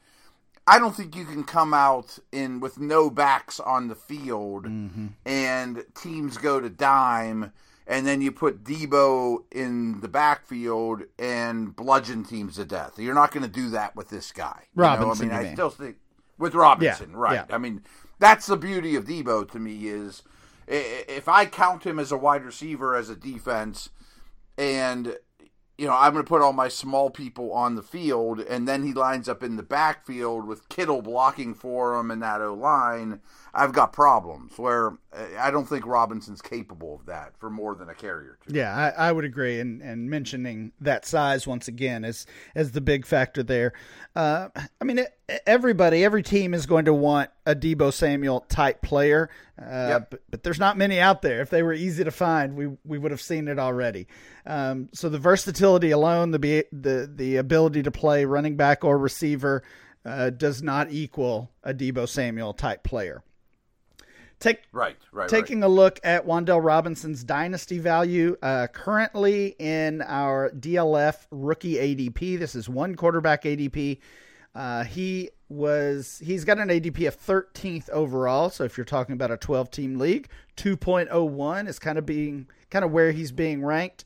I 0.67 0.79
don't 0.79 0.95
think 0.95 1.17
you 1.17 1.25
can 1.25 1.45
come 1.45 1.73
out 1.73 2.19
in 2.31 2.61
with 2.61 2.79
no 2.79 3.09
backs 3.09 3.59
on 3.59 3.89
the 3.89 3.95
field 3.95 4.67
mm-hmm. 4.67 5.07
and 5.25 5.83
teams 5.95 6.37
go 6.37 6.61
to 6.61 6.69
dime 6.69 7.55
and 7.89 8.07
then 8.07 8.21
you 8.21 8.31
put 8.31 8.63
Deebo 8.63 9.45
in 9.51 10.01
the 10.01 10.09
backfield 10.09 11.05
and 11.19 11.75
bludgeon 11.75 12.23
teams 12.23 12.57
to 12.57 12.67
death. 12.67 12.99
You're 12.99 13.15
not 13.15 13.33
going 13.33 13.45
to 13.45 13.51
do 13.51 13.71
that 13.71 13.97
with 13.97 14.11
this 14.11 14.31
guy. 14.31 14.65
Robinson, 14.75 15.29
know? 15.29 15.35
I 15.35 15.39
mean, 15.39 15.49
I 15.49 15.53
still 15.55 15.71
think 15.71 15.97
with 16.37 16.55
Robinson, 16.55 17.11
yeah, 17.13 17.17
right? 17.17 17.47
Yeah. 17.49 17.55
I 17.55 17.57
mean, 17.57 17.83
that's 18.19 18.47
the 18.47 18.59
beauty 18.59 18.95
of 18.95 19.07
Deebo 19.07 19.51
to 19.51 19.59
me 19.59 19.89
is 19.89 20.23
if 20.67 21.29
I 21.29 21.47
count 21.47 21.85
him 21.85 21.99
as 21.99 22.13
a 22.13 22.19
wide 22.19 22.45
receiver 22.45 22.95
as 22.95 23.09
a 23.09 23.17
defense, 23.17 23.89
and 24.59 25.17
you 25.79 25.87
know 25.87 25.97
I'm 25.97 26.13
going 26.13 26.25
to 26.25 26.29
put 26.29 26.43
all 26.43 26.53
my 26.53 26.69
small 26.69 27.09
people 27.09 27.53
on 27.53 27.75
the 27.75 27.83
field, 27.83 28.41
and 28.41 28.69
then 28.69 28.83
he 28.83 28.93
lines 28.93 29.31
up 29.31 29.43
in 29.43 29.57
the 29.57 29.63
backfield 29.63 30.47
with 30.47 30.69
Kittle 30.69 31.01
blocking 31.01 31.55
for 31.55 31.99
him 31.99 32.11
and 32.11 32.23
that 32.23 32.43
O 32.43 32.53
line. 32.53 33.21
I've 33.55 33.73
got 33.73 33.93
problems 33.93 34.59
where 34.59 34.99
uh, 35.13 35.25
I 35.39 35.51
don't 35.51 35.67
think 35.67 35.87
Robinson's 35.87 36.43
capable 36.43 36.97
of 36.97 37.07
that 37.07 37.37
for 37.39 37.51
more 37.51 37.75
than 37.75 37.89
a 37.89 37.95
carrier. 37.95 38.39
Yeah, 38.47 38.75
I, 38.75 39.09
I, 39.09 39.13
would 39.13 39.25
agree. 39.25 39.59
And, 39.59 39.81
and 39.81 40.11
mentioning 40.11 40.73
that 40.81 41.07
size 41.07 41.47
once 41.47 41.67
again 41.67 42.05
as 42.05 42.27
as 42.55 42.73
the 42.73 42.81
big 42.81 43.07
factor 43.07 43.43
there. 43.43 43.73
Uh, 44.15 44.49
I 44.81 44.85
mean, 44.85 45.01
everybody, 45.47 46.05
every 46.05 46.23
team 46.23 46.55
is 46.55 46.67
going 46.67 46.85
to 46.87 46.95
want 46.95 47.31
a 47.47 47.55
Deebo 47.55 47.93
Samuel 47.93 48.41
type 48.49 48.83
player, 48.83 49.31
uh, 49.61 49.89
yep. 49.89 50.11
but, 50.11 50.21
but, 50.31 50.43
there's 50.43 50.59
not 50.59 50.77
many 50.77 51.01
out 51.01 51.23
there. 51.23 51.41
If 51.41 51.51
they 51.51 51.63
were 51.63 51.73
easy 51.73 52.05
to 52.05 52.11
find, 52.11 52.55
we 52.55 52.69
we 52.85 52.99
would 52.99 53.11
have 53.11 53.23
seen 53.23 53.49
it 53.49 53.59
already. 53.59 54.07
Um, 54.47 54.89
so 54.93 55.09
the 55.09 55.19
versatility 55.19 55.91
alone, 55.91 56.33
the 56.33 56.67
the 56.73 57.11
the 57.13 57.37
ability 57.37 57.83
to 57.85 57.91
play 57.91 58.25
running 58.25 58.57
back 58.57 58.85
or 58.85 58.99
receiver. 58.99 59.63
Uh, 60.05 60.31
does 60.31 60.63
not 60.63 60.91
equal 60.91 61.51
a 61.63 61.75
Deebo 61.75 62.09
Samuel 62.09 62.55
type 62.55 62.83
player. 62.83 63.23
Take 64.41 64.63
right, 64.73 64.97
right. 65.11 65.29
Taking 65.29 65.61
right. 65.61 65.67
a 65.67 65.69
look 65.69 65.99
at 66.05 66.25
Wan'Dale 66.25 66.63
Robinson's 66.63 67.25
dynasty 67.25 67.81
value, 67.81 68.37
uh, 68.41 68.69
currently 68.73 69.57
in 69.59 70.01
our 70.03 70.51
DLF 70.51 71.27
rookie 71.33 71.75
ADP. 71.75 72.39
This 72.39 72.55
is 72.55 72.69
one 72.69 72.95
quarterback 72.95 73.43
ADP. 73.43 73.99
Uh, 74.55 74.85
he 74.85 75.31
was 75.49 76.21
he's 76.25 76.45
got 76.45 76.59
an 76.59 76.69
ADP 76.69 77.09
of 77.09 77.21
13th 77.21 77.91
overall. 77.91 78.49
So 78.51 78.65
if 78.65 78.77
you're 78.77 78.85
talking 78.85 79.13
about 79.13 79.31
a 79.33 79.37
12 79.37 79.71
team 79.73 79.99
league, 79.99 80.29
2.01 80.57 81.69
is 81.69 81.79
kind 81.79 81.99
of 81.99 82.07
being 82.07 82.47
kind 82.71 82.85
of 82.85 82.93
where 82.93 83.11
he's 83.11 83.33
being 83.33 83.65
ranked 83.65 84.05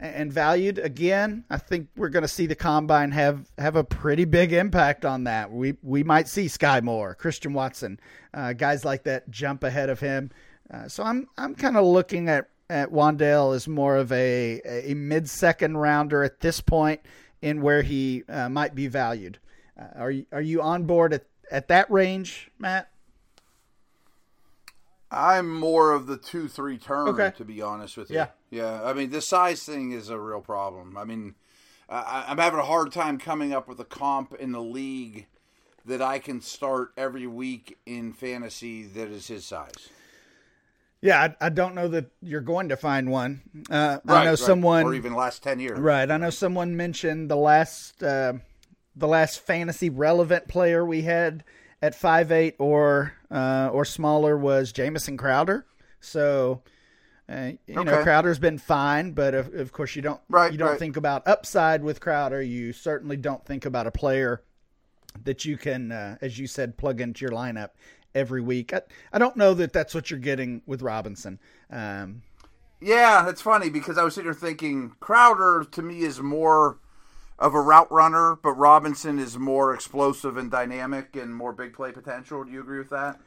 and 0.00 0.32
valued. 0.32 0.78
Again, 0.78 1.44
I 1.50 1.58
think 1.58 1.88
we're 1.96 2.08
going 2.08 2.22
to 2.22 2.28
see 2.28 2.46
the 2.46 2.54
combine 2.54 3.10
have 3.12 3.50
have 3.58 3.76
a 3.76 3.84
pretty 3.84 4.24
big 4.24 4.52
impact 4.52 5.04
on 5.04 5.24
that. 5.24 5.52
We 5.52 5.76
we 5.82 6.02
might 6.02 6.26
see 6.26 6.46
Skyy 6.46 6.82
Moore, 6.82 7.14
Christian 7.14 7.52
Watson, 7.52 8.00
uh, 8.34 8.54
guys 8.54 8.84
like 8.84 9.04
that 9.04 9.30
jump 9.30 9.62
ahead 9.62 9.90
of 9.90 10.00
him. 10.00 10.30
Uh, 10.72 10.88
so 10.88 11.02
I'm 11.02 11.28
I'm 11.36 11.54
kind 11.54 11.76
of 11.76 11.84
looking 11.84 12.28
at 12.28 12.48
at 12.68 12.90
Wan'Dale 12.90 13.54
as 13.54 13.68
more 13.68 13.96
of 13.96 14.10
a 14.12 14.60
a 14.64 14.94
mid 14.94 15.28
second 15.28 15.76
rounder 15.76 16.22
at 16.22 16.40
this 16.40 16.60
point 16.60 17.00
in 17.42 17.60
where 17.60 17.82
he 17.82 18.24
uh, 18.28 18.48
might 18.48 18.74
be 18.74 18.86
valued. 18.86 19.38
Uh, 19.78 19.86
are 19.96 20.10
you 20.10 20.26
are 20.32 20.42
you 20.42 20.62
on 20.62 20.84
board 20.84 21.12
at 21.12 21.24
at 21.50 21.68
that 21.68 21.90
range, 21.90 22.50
Matt? 22.58 22.90
I'm 25.10 25.52
more 25.52 25.92
of 25.92 26.06
the 26.06 26.16
two 26.16 26.48
three 26.48 26.78
turn 26.78 27.08
okay. 27.08 27.32
to 27.36 27.44
be 27.44 27.60
honest 27.60 27.96
with 27.96 28.10
you. 28.10 28.16
Yeah, 28.16 28.28
yeah. 28.50 28.82
I 28.84 28.92
mean, 28.92 29.10
the 29.10 29.20
size 29.20 29.64
thing 29.64 29.92
is 29.92 30.08
a 30.08 30.18
real 30.18 30.40
problem. 30.40 30.96
I 30.96 31.04
mean, 31.04 31.34
I, 31.88 32.26
I'm 32.28 32.38
having 32.38 32.60
a 32.60 32.64
hard 32.64 32.92
time 32.92 33.18
coming 33.18 33.52
up 33.52 33.66
with 33.66 33.80
a 33.80 33.84
comp 33.84 34.34
in 34.34 34.52
the 34.52 34.62
league 34.62 35.26
that 35.84 36.00
I 36.00 36.18
can 36.18 36.40
start 36.40 36.92
every 36.96 37.26
week 37.26 37.78
in 37.86 38.12
fantasy 38.12 38.84
that 38.84 39.08
is 39.08 39.26
his 39.26 39.44
size. 39.44 39.88
Yeah, 41.02 41.34
I, 41.40 41.46
I 41.46 41.48
don't 41.48 41.74
know 41.74 41.88
that 41.88 42.10
you're 42.20 42.42
going 42.42 42.68
to 42.68 42.76
find 42.76 43.10
one. 43.10 43.40
Uh, 43.70 43.98
right, 44.04 44.20
I 44.20 44.24
know 44.24 44.30
right. 44.30 44.38
someone, 44.38 44.84
or 44.84 44.94
even 44.94 45.14
last 45.14 45.42
ten 45.42 45.58
years. 45.58 45.78
Right. 45.78 46.10
I 46.10 46.16
know 46.18 46.30
someone 46.30 46.76
mentioned 46.76 47.30
the 47.30 47.36
last 47.36 48.02
uh, 48.02 48.34
the 48.94 49.08
last 49.08 49.40
fantasy 49.40 49.88
relevant 49.88 50.46
player 50.46 50.84
we 50.84 51.02
had 51.02 51.42
at 51.82 51.94
five 51.94 52.30
eight 52.32 52.56
or 52.58 53.12
uh, 53.30 53.70
or 53.72 53.84
smaller 53.84 54.36
was 54.36 54.72
Jamison 54.72 55.16
Crowder. 55.16 55.66
So 56.00 56.62
uh, 57.28 57.52
you 57.66 57.80
okay. 57.80 57.90
know 57.90 58.02
Crowder's 58.02 58.38
been 58.38 58.58
fine, 58.58 59.12
but 59.12 59.34
of, 59.34 59.54
of 59.54 59.72
course 59.72 59.94
you 59.96 60.02
don't 60.02 60.20
right, 60.28 60.50
you 60.50 60.58
don't 60.58 60.70
right. 60.70 60.78
think 60.78 60.96
about 60.96 61.26
upside 61.26 61.82
with 61.82 62.00
Crowder. 62.00 62.42
You 62.42 62.72
certainly 62.72 63.16
don't 63.16 63.44
think 63.44 63.64
about 63.66 63.86
a 63.86 63.90
player 63.90 64.42
that 65.24 65.44
you 65.44 65.56
can, 65.56 65.92
uh, 65.92 66.16
as 66.20 66.38
you 66.38 66.46
said, 66.46 66.76
plug 66.76 67.00
into 67.00 67.22
your 67.22 67.32
lineup 67.32 67.70
every 68.14 68.40
week. 68.40 68.72
I, 68.72 68.82
I 69.12 69.18
don't 69.18 69.36
know 69.36 69.54
that 69.54 69.72
that's 69.72 69.94
what 69.94 70.10
you're 70.10 70.20
getting 70.20 70.62
with 70.66 70.82
Robinson. 70.82 71.38
Um, 71.70 72.22
Yeah, 72.80 73.28
it's 73.28 73.42
funny 73.42 73.70
because 73.70 73.98
I 73.98 74.04
was 74.04 74.14
sitting 74.14 74.26
here 74.26 74.34
thinking 74.34 74.92
Crowder 75.00 75.64
to 75.72 75.82
me 75.82 76.00
is 76.00 76.20
more 76.20 76.78
of 77.40 77.54
a 77.54 77.60
route 77.60 77.90
runner, 77.90 78.36
but 78.42 78.52
Robinson 78.52 79.18
is 79.18 79.38
more 79.38 79.72
explosive 79.74 80.36
and 80.36 80.50
dynamic 80.50 81.16
and 81.16 81.34
more 81.34 81.52
big 81.52 81.72
play 81.72 81.90
potential. 81.90 82.44
Do 82.44 82.52
you 82.52 82.60
agree 82.60 82.78
with 82.78 82.90
that? 82.90 83.18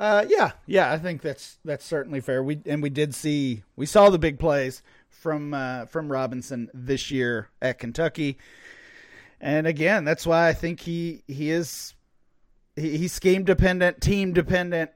Uh, 0.00 0.24
yeah, 0.28 0.52
yeah, 0.64 0.90
I 0.90 0.96
think 0.96 1.20
that's 1.20 1.58
that's 1.62 1.84
certainly 1.84 2.20
fair. 2.20 2.42
We 2.42 2.60
and 2.64 2.82
we 2.82 2.88
did 2.88 3.14
see 3.14 3.64
we 3.76 3.84
saw 3.84 4.08
the 4.08 4.18
big 4.18 4.38
plays 4.38 4.82
from 5.10 5.52
uh, 5.52 5.84
from 5.84 6.10
Robinson 6.10 6.70
this 6.72 7.10
year 7.10 7.50
at 7.60 7.78
Kentucky, 7.78 8.38
and 9.42 9.66
again, 9.66 10.06
that's 10.06 10.26
why 10.26 10.48
I 10.48 10.54
think 10.54 10.80
he 10.80 11.22
he 11.28 11.50
is 11.50 11.94
he, 12.76 12.96
he's 12.96 13.12
scheme 13.12 13.44
dependent, 13.44 14.00
team 14.00 14.32
dependent. 14.32 14.90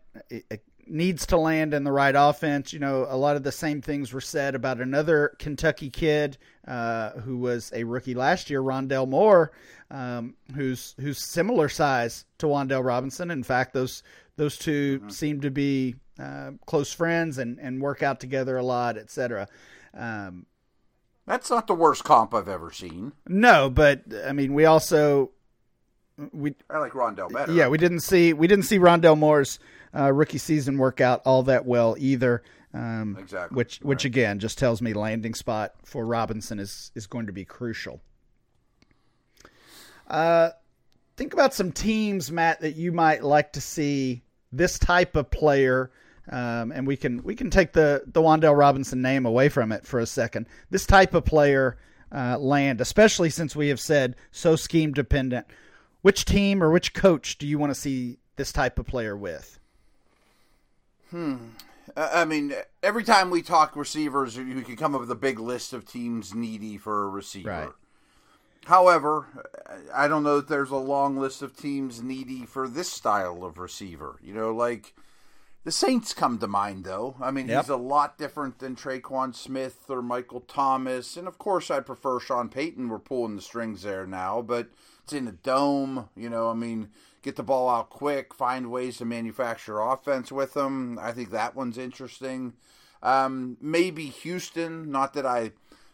Needs 0.87 1.27
to 1.27 1.37
land 1.37 1.75
in 1.75 1.85
the 1.85 1.93
right 1.93 2.15
offense. 2.17 2.73
You 2.73 2.79
know, 2.79 3.07
a 3.09 3.17
lot 3.17 3.37
of 3.37 3.43
the 3.43 3.53
same 3.53 3.81
things 3.81 4.13
were 4.13 4.21
said 4.21 4.55
about 4.55 4.81
another 4.81 5.35
Kentucky 5.39 5.91
kid 5.91 6.39
uh, 6.67 7.11
who 7.21 7.39
was 7.39 7.73
a 7.75 7.85
rookie 7.85 8.15
last 8.15 8.51
year, 8.51 8.61
Rondale 8.63 9.09
Moore, 9.09 9.53
um, 9.91 10.35
who's 10.55 10.95
who's 11.01 11.19
similar 11.19 11.69
size 11.69 12.25
to 12.39 12.47
Wan'Dale 12.47 12.85
Robinson. 12.85 13.31
In 13.31 13.43
fact, 13.43 13.73
those 13.73 14.03
those 14.37 14.59
2 14.59 14.99
mm-hmm. 14.99 15.09
seem 15.11 15.41
to 15.41 15.51
be 15.51 15.95
uh, 16.19 16.53
close 16.67 16.93
friends 16.93 17.39
and, 17.39 17.59
and 17.59 17.81
work 17.81 18.03
out 18.03 18.21
together 18.21 18.57
a 18.57 18.63
lot, 18.63 18.97
etc. 18.97 19.49
Um, 19.97 20.47
That's 21.27 21.51
not 21.51 21.67
the 21.67 21.75
worst 21.75 22.05
comp 22.05 22.35
I've 22.35 22.49
ever 22.49 22.71
seen. 22.71 23.13
No, 23.27 23.71
but 23.71 24.03
I 24.27 24.33
mean, 24.33 24.55
we 24.55 24.65
also 24.65 25.31
we 26.33 26.55
I 26.71 26.79
like 26.79 26.93
Rondale 26.93 27.33
better. 27.33 27.53
Yeah, 27.53 27.69
we 27.69 27.79
didn't 27.79 28.01
see 28.01 28.33
we 28.33 28.47
didn't 28.47 28.65
see 28.65 28.79
Rondale 28.79 29.19
Moore's 29.19 29.59
uh, 29.97 30.13
rookie 30.13 30.39
season 30.39 30.79
work 30.79 31.01
out 31.01 31.23
all 31.25 31.43
that 31.45 31.67
well 31.67 31.97
either. 31.99 32.43
Um, 32.73 33.17
exactly. 33.19 33.57
Which 33.57 33.79
which 33.79 34.05
right. 34.05 34.07
again 34.07 34.39
just 34.39 34.59
tells 34.59 34.83
me 34.83 34.93
landing 34.93 35.35
spot 35.35 35.75
for 35.85 36.05
Robinson 36.07 36.59
is 36.59 36.91
is 36.95 37.07
going 37.07 37.27
to 37.27 37.33
be 37.33 37.45
crucial. 37.45 38.01
Uh, 40.07 40.51
think 41.17 41.33
about 41.33 41.55
some 41.55 41.73
teams, 41.73 42.31
Matt, 42.31 42.61
that 42.61 42.77
you 42.77 42.93
might 42.93 43.23
like 43.23 43.53
to 43.53 43.61
see 43.61 44.23
this 44.53 44.79
type 44.79 45.17
of 45.17 45.31
player. 45.31 45.91
Um, 46.31 46.73
and 46.73 46.87
we 46.87 46.97
can 46.97 47.23
we 47.23 47.35
can 47.35 47.51
take 47.51 47.73
the 47.73 48.03
the 48.07 48.21
Wan'Dale 48.21 48.57
Robinson 48.57 49.03
name 49.03 49.27
away 49.27 49.49
from 49.49 49.73
it 49.73 49.87
for 49.87 50.01
a 50.01 50.07
second. 50.07 50.47
This 50.71 50.87
type 50.87 51.13
of 51.15 51.25
player 51.25 51.77
uh, 52.11 52.39
land, 52.39 52.81
especially 52.81 53.29
since 53.29 53.55
we 53.55 53.69
have 53.69 53.81
said 53.81 54.17
so 54.31 54.57
scheme 54.57 54.93
dependent. 54.93 55.47
Which 56.05 56.27
team 56.27 56.63
or 56.63 56.71
which 56.71 56.93
coach 56.93 57.39
do 57.39 57.47
you 57.47 57.59
want 57.59 57.71
to 57.71 57.75
see 57.75 58.19
this 58.37 58.53
type 58.53 58.79
of 58.79 58.87
player 58.87 59.17
with? 59.17 59.59
Hmm. 61.11 61.37
I 61.97 62.27
mean, 62.27 62.53
every 62.83 63.05
time 63.05 63.31
we 63.31 63.41
talk 63.41 63.75
receivers, 63.75 64.37
we 64.37 64.61
can 64.61 64.77
come 64.77 64.95
up 64.95 65.01
with 65.01 65.11
a 65.11 65.15
big 65.15 65.41
list 65.41 65.73
of 65.73 65.91
teams 65.91 66.35
needy 66.35 66.77
for 66.77 67.05
a 67.05 67.09
receiver. 67.09 67.49
Right. 67.49 67.71
However, 68.67 69.47
I 69.95 70.07
don't 70.07 70.25
know 70.25 70.37
that 70.37 70.49
there's 70.49 70.69
a 70.69 70.77
long 70.77 71.17
list 71.17 71.41
of 71.41 71.57
teams 71.57 72.03
needy 72.03 72.45
for 72.45 72.69
this 72.69 72.93
style 72.93 73.43
of 73.43 73.57
receiver. 73.57 74.17
You 74.23 74.35
know, 74.35 74.55
like 74.55 74.93
the 75.65 75.73
Saints 75.73 76.13
come 76.13 76.39
to 76.39 76.47
mind, 76.47 76.85
though. 76.85 77.17
I 77.21 77.31
mean, 77.31 77.49
yep. 77.49 77.65
he's 77.65 77.71
a 77.71 77.77
lot 77.77 78.19
different 78.19 78.59
than 78.59 78.77
Tre'Quan 78.77 79.35
Smith 79.35 79.85
or 79.89 80.03
Michael 80.03 80.41
Thomas. 80.41 81.17
And 81.17 81.27
of 81.27 81.39
course, 81.39 81.71
I 81.71 81.81
prefer 81.81 82.21
Sean 82.21 82.51
Payton. 82.51 82.89
We're 82.89 82.99
pulling 82.99 83.37
the 83.37 83.43
strings 83.43 83.83
there 83.83 84.07
now, 84.07 84.43
but 84.43 84.69
it's 85.03 85.15
in 85.15 85.27
a 85.27 85.33
dome. 85.33 86.11
You 86.15 86.29
know, 86.29 86.51
I 86.51 86.55
mean, 86.55 86.91
get 87.23 87.37
the 87.37 87.43
ball 87.43 87.71
out 87.71 87.89
quick, 87.89 88.35
find 88.35 88.71
ways 88.71 88.99
to 88.99 89.07
manufacture 89.07 89.81
offense 89.81 90.31
with 90.31 90.53
them. 90.53 90.99
I 91.01 91.13
think 91.13 91.31
that 91.31 91.57
one's 91.57 91.79
interesting. 91.79 92.53
Um, 93.03 93.57
maybe 93.61 94.07
Houston, 94.07 94.91
not 94.91 95.15
that 95.15 95.27
I 95.27 95.53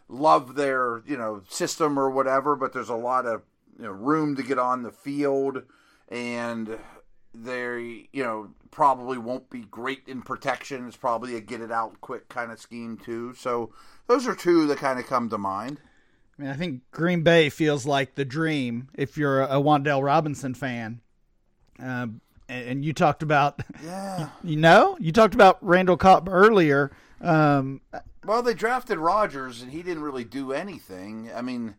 love 0.09 0.55
their 0.55 1.01
you 1.05 1.17
know 1.17 1.43
system 1.47 1.97
or 1.97 2.09
whatever, 2.09 2.57
but 2.57 2.73
there's 2.73 2.89
a 2.89 2.95
lot 2.95 3.25
of 3.25 3.43
you 3.77 3.85
know, 3.85 3.91
room 3.91 4.35
to 4.35 4.43
get 4.43 4.59
on 4.59 4.83
the 4.83 4.91
field, 4.91 5.63
and 6.09 6.77
they 7.33 8.07
you 8.11 8.23
know 8.23 8.49
probably 8.71 9.17
won't 9.17 9.49
be 9.49 9.61
great 9.61 10.03
in 10.07 10.21
protection. 10.21 10.87
It's 10.87 10.97
probably 10.97 11.35
a 11.35 11.41
get 11.41 11.61
it 11.61 11.71
out 11.71 11.99
quick 12.01 12.29
kind 12.29 12.51
of 12.51 12.59
scheme 12.59 12.97
too. 12.97 13.33
So 13.35 13.73
those 14.07 14.27
are 14.27 14.35
two 14.35 14.67
that 14.67 14.77
kind 14.77 14.99
of 14.99 15.07
come 15.07 15.29
to 15.29 15.37
mind. 15.37 15.77
I 16.37 16.41
mean, 16.41 16.51
I 16.51 16.55
think 16.55 16.81
Green 16.91 17.23
Bay 17.23 17.49
feels 17.49 17.85
like 17.85 18.15
the 18.15 18.25
dream 18.25 18.89
if 18.95 19.17
you're 19.17 19.43
a 19.43 19.55
Wan'Dale 19.55 20.03
Robinson 20.03 20.53
fan. 20.53 21.01
Uh, 21.81 22.07
and 22.47 22.83
you 22.83 22.93
talked 22.93 23.23
about, 23.23 23.61
yeah, 23.83 24.29
you 24.43 24.57
know, 24.57 24.97
you 24.99 25.11
talked 25.11 25.33
about 25.33 25.57
Randall 25.61 25.97
Cobb 25.97 26.27
earlier. 26.29 26.91
Um, 27.21 27.81
well, 28.25 28.43
they 28.43 28.53
drafted 28.53 28.97
Rodgers, 28.97 29.61
and 29.61 29.71
he 29.71 29.81
didn't 29.81 30.03
really 30.03 30.23
do 30.23 30.51
anything. 30.51 31.29
I 31.33 31.41
mean, 31.41 31.75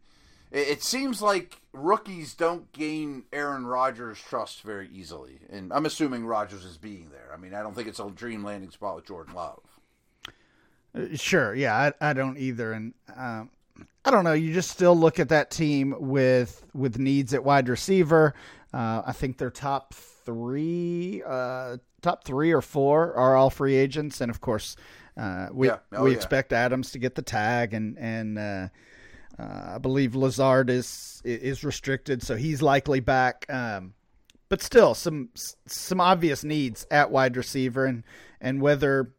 it, 0.52 0.68
it 0.68 0.82
seems 0.82 1.20
like 1.20 1.60
rookies 1.72 2.34
don't 2.34 2.70
gain 2.72 3.24
Aaron 3.32 3.66
Rodgers' 3.66 4.20
trust 4.20 4.62
very 4.62 4.88
easily, 4.92 5.40
and 5.50 5.72
I'm 5.72 5.86
assuming 5.86 6.26
Rodgers 6.26 6.64
is 6.64 6.76
being 6.76 7.08
there. 7.10 7.30
I 7.32 7.36
mean, 7.36 7.54
I 7.54 7.62
don't 7.62 7.74
think 7.74 7.88
it's 7.88 7.98
a 7.98 8.10
dream 8.10 8.44
landing 8.44 8.70
spot 8.70 8.96
with 8.96 9.06
Jordan 9.06 9.34
Love. 9.34 9.62
Uh, 10.94 11.06
sure, 11.14 11.54
yeah, 11.54 11.92
I, 12.00 12.10
I 12.10 12.12
don't 12.12 12.38
either, 12.38 12.72
and 12.72 12.92
um, 13.16 13.50
I 14.04 14.10
don't 14.10 14.24
know. 14.24 14.34
You 14.34 14.52
just 14.52 14.70
still 14.70 14.96
look 14.96 15.18
at 15.18 15.30
that 15.30 15.50
team 15.50 15.94
with 15.98 16.64
with 16.74 16.98
needs 16.98 17.32
at 17.34 17.42
wide 17.42 17.68
receiver. 17.68 18.34
Uh, 18.74 19.02
I 19.06 19.12
think 19.12 19.38
their 19.38 19.50
top 19.50 19.94
three, 19.94 21.22
uh, 21.26 21.78
top 22.00 22.24
three 22.24 22.52
or 22.52 22.62
four 22.62 23.14
are 23.14 23.36
all 23.36 23.50
free 23.50 23.74
agents, 23.74 24.20
and 24.20 24.30
of 24.30 24.40
course, 24.40 24.76
uh, 25.16 25.48
we 25.52 25.68
yeah. 25.68 25.78
oh, 25.92 26.04
we 26.04 26.10
yeah. 26.10 26.16
expect 26.16 26.52
Adams 26.52 26.90
to 26.92 26.98
get 26.98 27.14
the 27.14 27.22
tag, 27.22 27.72
and 27.72 27.98
and 27.98 28.70
uh, 29.38 29.42
uh, 29.42 29.72
I 29.74 29.78
believe 29.78 30.14
Lazard 30.14 30.70
is 30.70 31.20
is 31.24 31.64
restricted, 31.64 32.22
so 32.22 32.36
he's 32.36 32.62
likely 32.62 33.00
back. 33.00 33.46
Um, 33.48 33.94
but 34.48 34.62
still, 34.62 34.94
some 34.94 35.30
some 35.34 36.00
obvious 36.00 36.44
needs 36.44 36.86
at 36.90 37.10
wide 37.10 37.36
receiver, 37.36 37.86
and 37.86 38.04
and 38.40 38.60
whether 38.60 39.12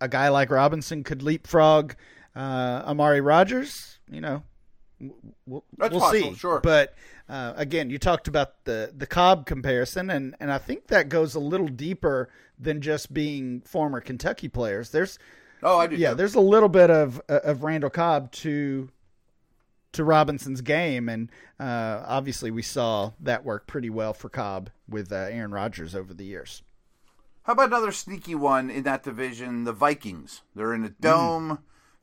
a 0.00 0.08
guy 0.08 0.28
like 0.28 0.50
Robinson 0.50 1.02
could 1.02 1.22
leapfrog 1.22 1.94
uh, 2.34 2.82
Amari 2.86 3.20
Rodgers, 3.20 3.98
you 4.10 4.20
know, 4.20 4.42
we'll, 5.46 5.64
we'll 5.78 6.12
see. 6.12 6.34
Sure, 6.34 6.60
but 6.60 6.94
uh, 7.28 7.54
again, 7.56 7.90
you 7.90 7.98
talked 7.98 8.28
about 8.28 8.64
the 8.64 8.92
the 8.96 9.06
Cobb 9.06 9.46
comparison, 9.46 10.10
and 10.10 10.36
and 10.38 10.52
I 10.52 10.58
think 10.58 10.86
that 10.88 11.08
goes 11.08 11.34
a 11.34 11.40
little 11.40 11.68
deeper 11.68 12.28
than 12.58 12.80
just 12.80 13.12
being 13.12 13.60
former 13.62 14.00
Kentucky 14.00 14.48
players. 14.48 14.90
There's 14.90 15.18
oh, 15.62 15.78
I 15.78 15.86
do. 15.86 15.96
Yeah, 15.96 16.14
there's 16.14 16.34
a 16.34 16.40
little 16.40 16.68
bit 16.68 16.90
of 16.90 17.20
of 17.28 17.64
Randall 17.64 17.90
Cobb 17.90 18.30
to 18.32 18.90
to 19.96 20.04
Robinson's 20.04 20.60
game, 20.60 21.08
and 21.08 21.30
uh, 21.58 22.02
obviously 22.06 22.50
we 22.50 22.62
saw 22.62 23.12
that 23.20 23.44
work 23.44 23.66
pretty 23.66 23.90
well 23.90 24.14
for 24.14 24.28
Cobb 24.28 24.70
with 24.88 25.12
uh, 25.12 25.16
Aaron 25.16 25.52
Rodgers 25.52 25.94
over 25.94 26.14
the 26.14 26.24
years. 26.24 26.62
How 27.42 27.52
about 27.52 27.68
another 27.68 27.92
sneaky 27.92 28.34
one 28.34 28.70
in 28.70 28.82
that 28.84 29.02
division? 29.02 29.64
The 29.64 29.72
Vikings. 29.72 30.42
They're 30.54 30.74
in 30.74 30.84
a 30.84 30.90
dome. 30.90 31.50
Mm. 31.50 31.58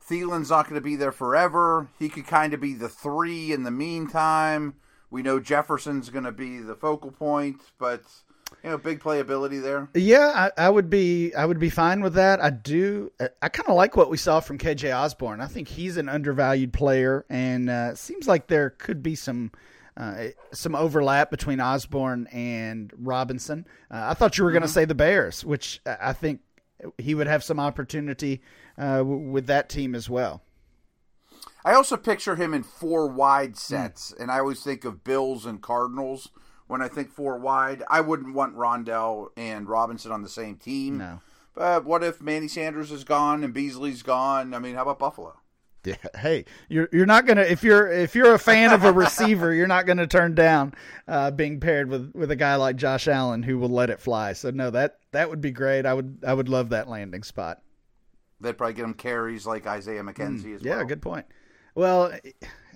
Thielen's 0.06 0.50
not 0.50 0.68
going 0.68 0.80
to 0.80 0.84
be 0.84 0.96
there 0.96 1.12
forever. 1.12 1.88
He 1.98 2.08
could 2.08 2.26
kind 2.26 2.52
of 2.52 2.60
be 2.60 2.74
the 2.74 2.88
three 2.88 3.52
in 3.52 3.62
the 3.62 3.70
meantime. 3.70 4.74
We 5.10 5.22
know 5.22 5.40
Jefferson's 5.40 6.10
going 6.10 6.24
to 6.24 6.32
be 6.32 6.58
the 6.58 6.74
focal 6.74 7.10
point, 7.10 7.60
but 7.78 8.02
you 8.62 8.70
know, 8.70 8.78
big 8.78 9.00
playability 9.00 9.62
there. 9.62 9.88
Yeah, 9.94 10.50
I, 10.56 10.66
I, 10.66 10.70
would 10.70 10.90
be 10.90 11.34
I 11.34 11.44
would 11.44 11.58
be 11.58 11.70
fine 11.70 12.00
with 12.00 12.14
that. 12.14 12.40
I 12.40 12.50
do. 12.50 13.10
I 13.42 13.48
kind 13.48 13.68
of 13.68 13.76
like 13.76 13.96
what 13.96 14.10
we 14.10 14.16
saw 14.16 14.40
from 14.40 14.58
KJ 14.58 14.94
Osborn. 14.94 15.40
I 15.40 15.46
think 15.46 15.68
he's 15.68 15.96
an 15.96 16.08
undervalued 16.08 16.72
player, 16.72 17.24
and 17.28 17.70
uh, 17.70 17.94
seems 17.94 18.28
like 18.28 18.46
there 18.46 18.70
could 18.70 19.02
be 19.02 19.14
some. 19.14 19.52
Uh, 19.96 20.30
some 20.50 20.74
overlap 20.74 21.30
between 21.30 21.60
Osborn 21.60 22.26
and 22.32 22.92
Robinson. 22.98 23.64
Uh, 23.88 24.06
I 24.08 24.14
thought 24.14 24.36
you 24.36 24.42
were 24.42 24.50
going 24.50 24.62
to 24.62 24.66
mm-hmm. 24.66 24.74
say 24.74 24.86
the 24.86 24.94
Bears, 24.96 25.44
which 25.44 25.80
I 25.86 26.12
think 26.12 26.40
he 26.98 27.14
would 27.14 27.28
have 27.28 27.44
some 27.44 27.60
opportunity 27.60 28.42
uh, 28.76 28.98
w- 28.98 29.30
with 29.30 29.46
that 29.46 29.68
team 29.68 29.94
as 29.94 30.10
well. 30.10 30.42
I 31.64 31.74
also 31.74 31.96
picture 31.96 32.36
him 32.36 32.54
in 32.54 32.62
four 32.62 33.06
wide 33.06 33.50
hmm. 33.50 33.56
sets, 33.56 34.12
mm. 34.12 34.22
and 34.22 34.30
I 34.30 34.40
always 34.40 34.62
think 34.62 34.84
of 34.84 35.04
Bills 35.04 35.46
and 35.46 35.62
Cardinals 35.62 36.30
when 36.66 36.82
I 36.82 36.88
think 36.88 37.10
four 37.10 37.38
wide. 37.38 37.82
I 37.88 38.00
wouldn't 38.00 38.34
want 38.34 38.56
Rondale 38.56 39.28
and 39.36 39.68
Robinson 39.68 40.12
on 40.12 40.22
the 40.22 40.28
same 40.28 40.56
team. 40.56 40.98
No. 40.98 41.20
But 41.54 41.84
what 41.84 42.02
if 42.02 42.20
Manny 42.20 42.48
Sanders 42.48 42.90
is 42.90 43.04
gone 43.04 43.44
and 43.44 43.54
Beasley's 43.54 44.02
gone? 44.02 44.54
I 44.54 44.58
mean, 44.58 44.74
how 44.74 44.82
about 44.82 44.98
Buffalo? 44.98 45.38
Yeah, 45.84 45.96
hey, 46.18 46.46
you're 46.70 46.88
you're 46.92 47.04
not 47.04 47.26
gonna 47.26 47.42
if 47.42 47.62
you're 47.62 47.88
if 47.88 48.14
you're 48.14 48.32
a 48.32 48.38
fan 48.38 48.72
of 48.72 48.84
a 48.84 48.92
receiver, 48.92 49.52
you're 49.52 49.66
not 49.66 49.84
gonna 49.86 50.06
turn 50.06 50.34
down 50.34 50.72
uh, 51.06 51.30
being 51.30 51.60
paired 51.60 51.90
with, 51.90 52.12
with 52.14 52.30
a 52.30 52.36
guy 52.36 52.54
like 52.56 52.76
Josh 52.76 53.06
Allen 53.06 53.42
who 53.42 53.58
will 53.58 53.68
let 53.68 53.90
it 53.90 54.00
fly. 54.00 54.32
So 54.32 54.50
no, 54.50 54.70
that 54.70 54.98
that 55.12 55.28
would 55.28 55.42
be 55.42 55.50
great. 55.50 55.84
I 55.84 55.92
would 55.92 56.20
I 56.26 56.32
would 56.32 56.48
love 56.48 56.70
that 56.70 56.88
landing 56.88 57.22
spot. 57.22 57.60
They'd 58.40 58.56
probably 58.56 58.74
get 58.74 58.84
him 58.84 58.94
carries 58.94 59.46
like 59.46 59.66
Isaiah 59.66 60.02
McKenzie 60.02 60.44
mm, 60.44 60.56
as 60.56 60.62
well. 60.62 60.78
Yeah, 60.78 60.84
good 60.84 61.02
point. 61.02 61.26
Well, 61.74 62.12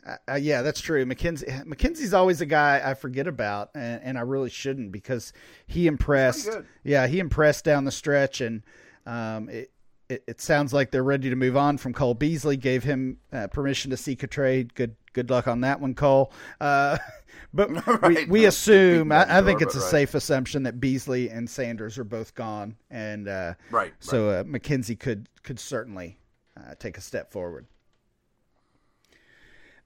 uh, 0.07 0.35
yeah, 0.35 0.63
that's 0.63 0.81
true. 0.81 1.05
McKenzie 1.05 1.65
McKenzie's 1.65 2.15
always 2.15 2.41
a 2.41 2.47
guy 2.47 2.83
I 2.85 2.95
forget 2.95 3.27
about, 3.27 3.71
and, 3.75 4.03
and 4.03 4.19
I 4.19 4.23
really 4.23 4.51
shouldn't 4.51 4.93
because 4.93 5.33
he 5.67 5.87
impressed. 5.87 6.51
Yeah, 6.85 7.07
he 7.07 7.19
impressed 7.19 7.65
down 7.65 7.85
the 7.85 7.91
stretch, 7.91 8.41
and 8.41 8.63
um, 9.07 9.49
it, 9.49 9.71
it, 10.09 10.25
it, 10.27 10.41
sounds 10.41 10.73
like 10.73 10.91
they're 10.91 11.03
ready 11.03 11.31
to 11.31 11.37
move 11.37 11.57
on 11.57 11.79
from 11.79 11.93
Cole 11.93 12.15
Beasley. 12.15 12.57
Gave 12.57 12.85
him 12.85 13.19
uh, 13.33 13.49
permission 13.49 13.91
to 13.91 13.97
seek 13.97 14.23
a 14.23 14.27
trade. 14.27 14.75
Good 14.75 14.97
good 15.13 15.31
luck 15.31 15.49
on 15.49 15.63
that 15.63 15.81
one, 15.81 15.95
Cole. 15.95 16.33
Uh, 16.61 16.99
but 17.55 17.71
right. 18.03 18.03
we, 18.03 18.25
we 18.27 18.43
no, 18.43 18.49
assume, 18.49 19.13
I, 19.13 19.39
I, 19.39 19.43
think 19.43 19.63
it's 19.63 19.75
a 19.75 19.81
right. 19.81 19.91
safe 19.91 20.15
assumption 20.15 20.63
that 20.65 20.81
Beasley 20.81 21.29
and 21.31 21.49
Sanders 21.49 21.99
are 21.99 22.05
both 22.05 22.35
gone, 22.35 22.77
and 22.91 23.29
uh, 23.29 23.55
right. 23.71 23.93
So 24.01 24.31
uh, 24.31 24.45
McKenzie 24.45 24.99
could 24.99 25.29
could 25.43 25.59
certainly 25.61 26.19
uh, 26.57 26.75
take 26.79 26.99
a 26.99 27.01
step 27.01 27.33
forward. 27.33 27.67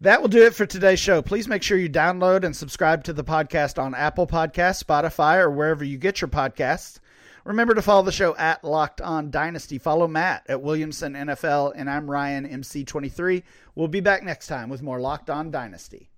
That 0.02 0.20
will 0.20 0.28
do 0.28 0.44
it 0.44 0.52
for 0.52 0.66
today's 0.66 0.98
show. 0.98 1.22
Please 1.22 1.46
make 1.46 1.62
sure 1.62 1.78
you 1.78 1.88
download 1.88 2.42
and 2.42 2.56
subscribe 2.56 3.04
to 3.04 3.12
the 3.12 3.22
podcast 3.22 3.80
on 3.80 3.94
Apple 3.94 4.26
Podcasts, 4.26 4.82
Spotify, 4.82 5.38
or 5.38 5.48
wherever 5.48 5.84
you 5.84 5.96
get 5.96 6.20
your 6.20 6.26
podcasts. 6.26 6.98
Remember 7.44 7.72
to 7.72 7.82
follow 7.82 8.02
the 8.02 8.10
show 8.10 8.34
at 8.34 8.64
Locked 8.64 9.00
On 9.00 9.30
Dynasty. 9.30 9.78
Follow 9.78 10.08
Matt 10.08 10.42
at 10.48 10.60
Williamson 10.60 11.12
NFL, 11.14 11.74
and 11.76 11.88
I'm 11.88 12.10
Ryan 12.10 12.48
MC23. 12.48 13.44
We'll 13.76 13.86
be 13.86 14.00
back 14.00 14.24
next 14.24 14.48
time 14.48 14.68
with 14.68 14.82
more 14.82 15.00
Locked 15.00 15.30
On 15.30 15.52
Dynasty. 15.52 16.10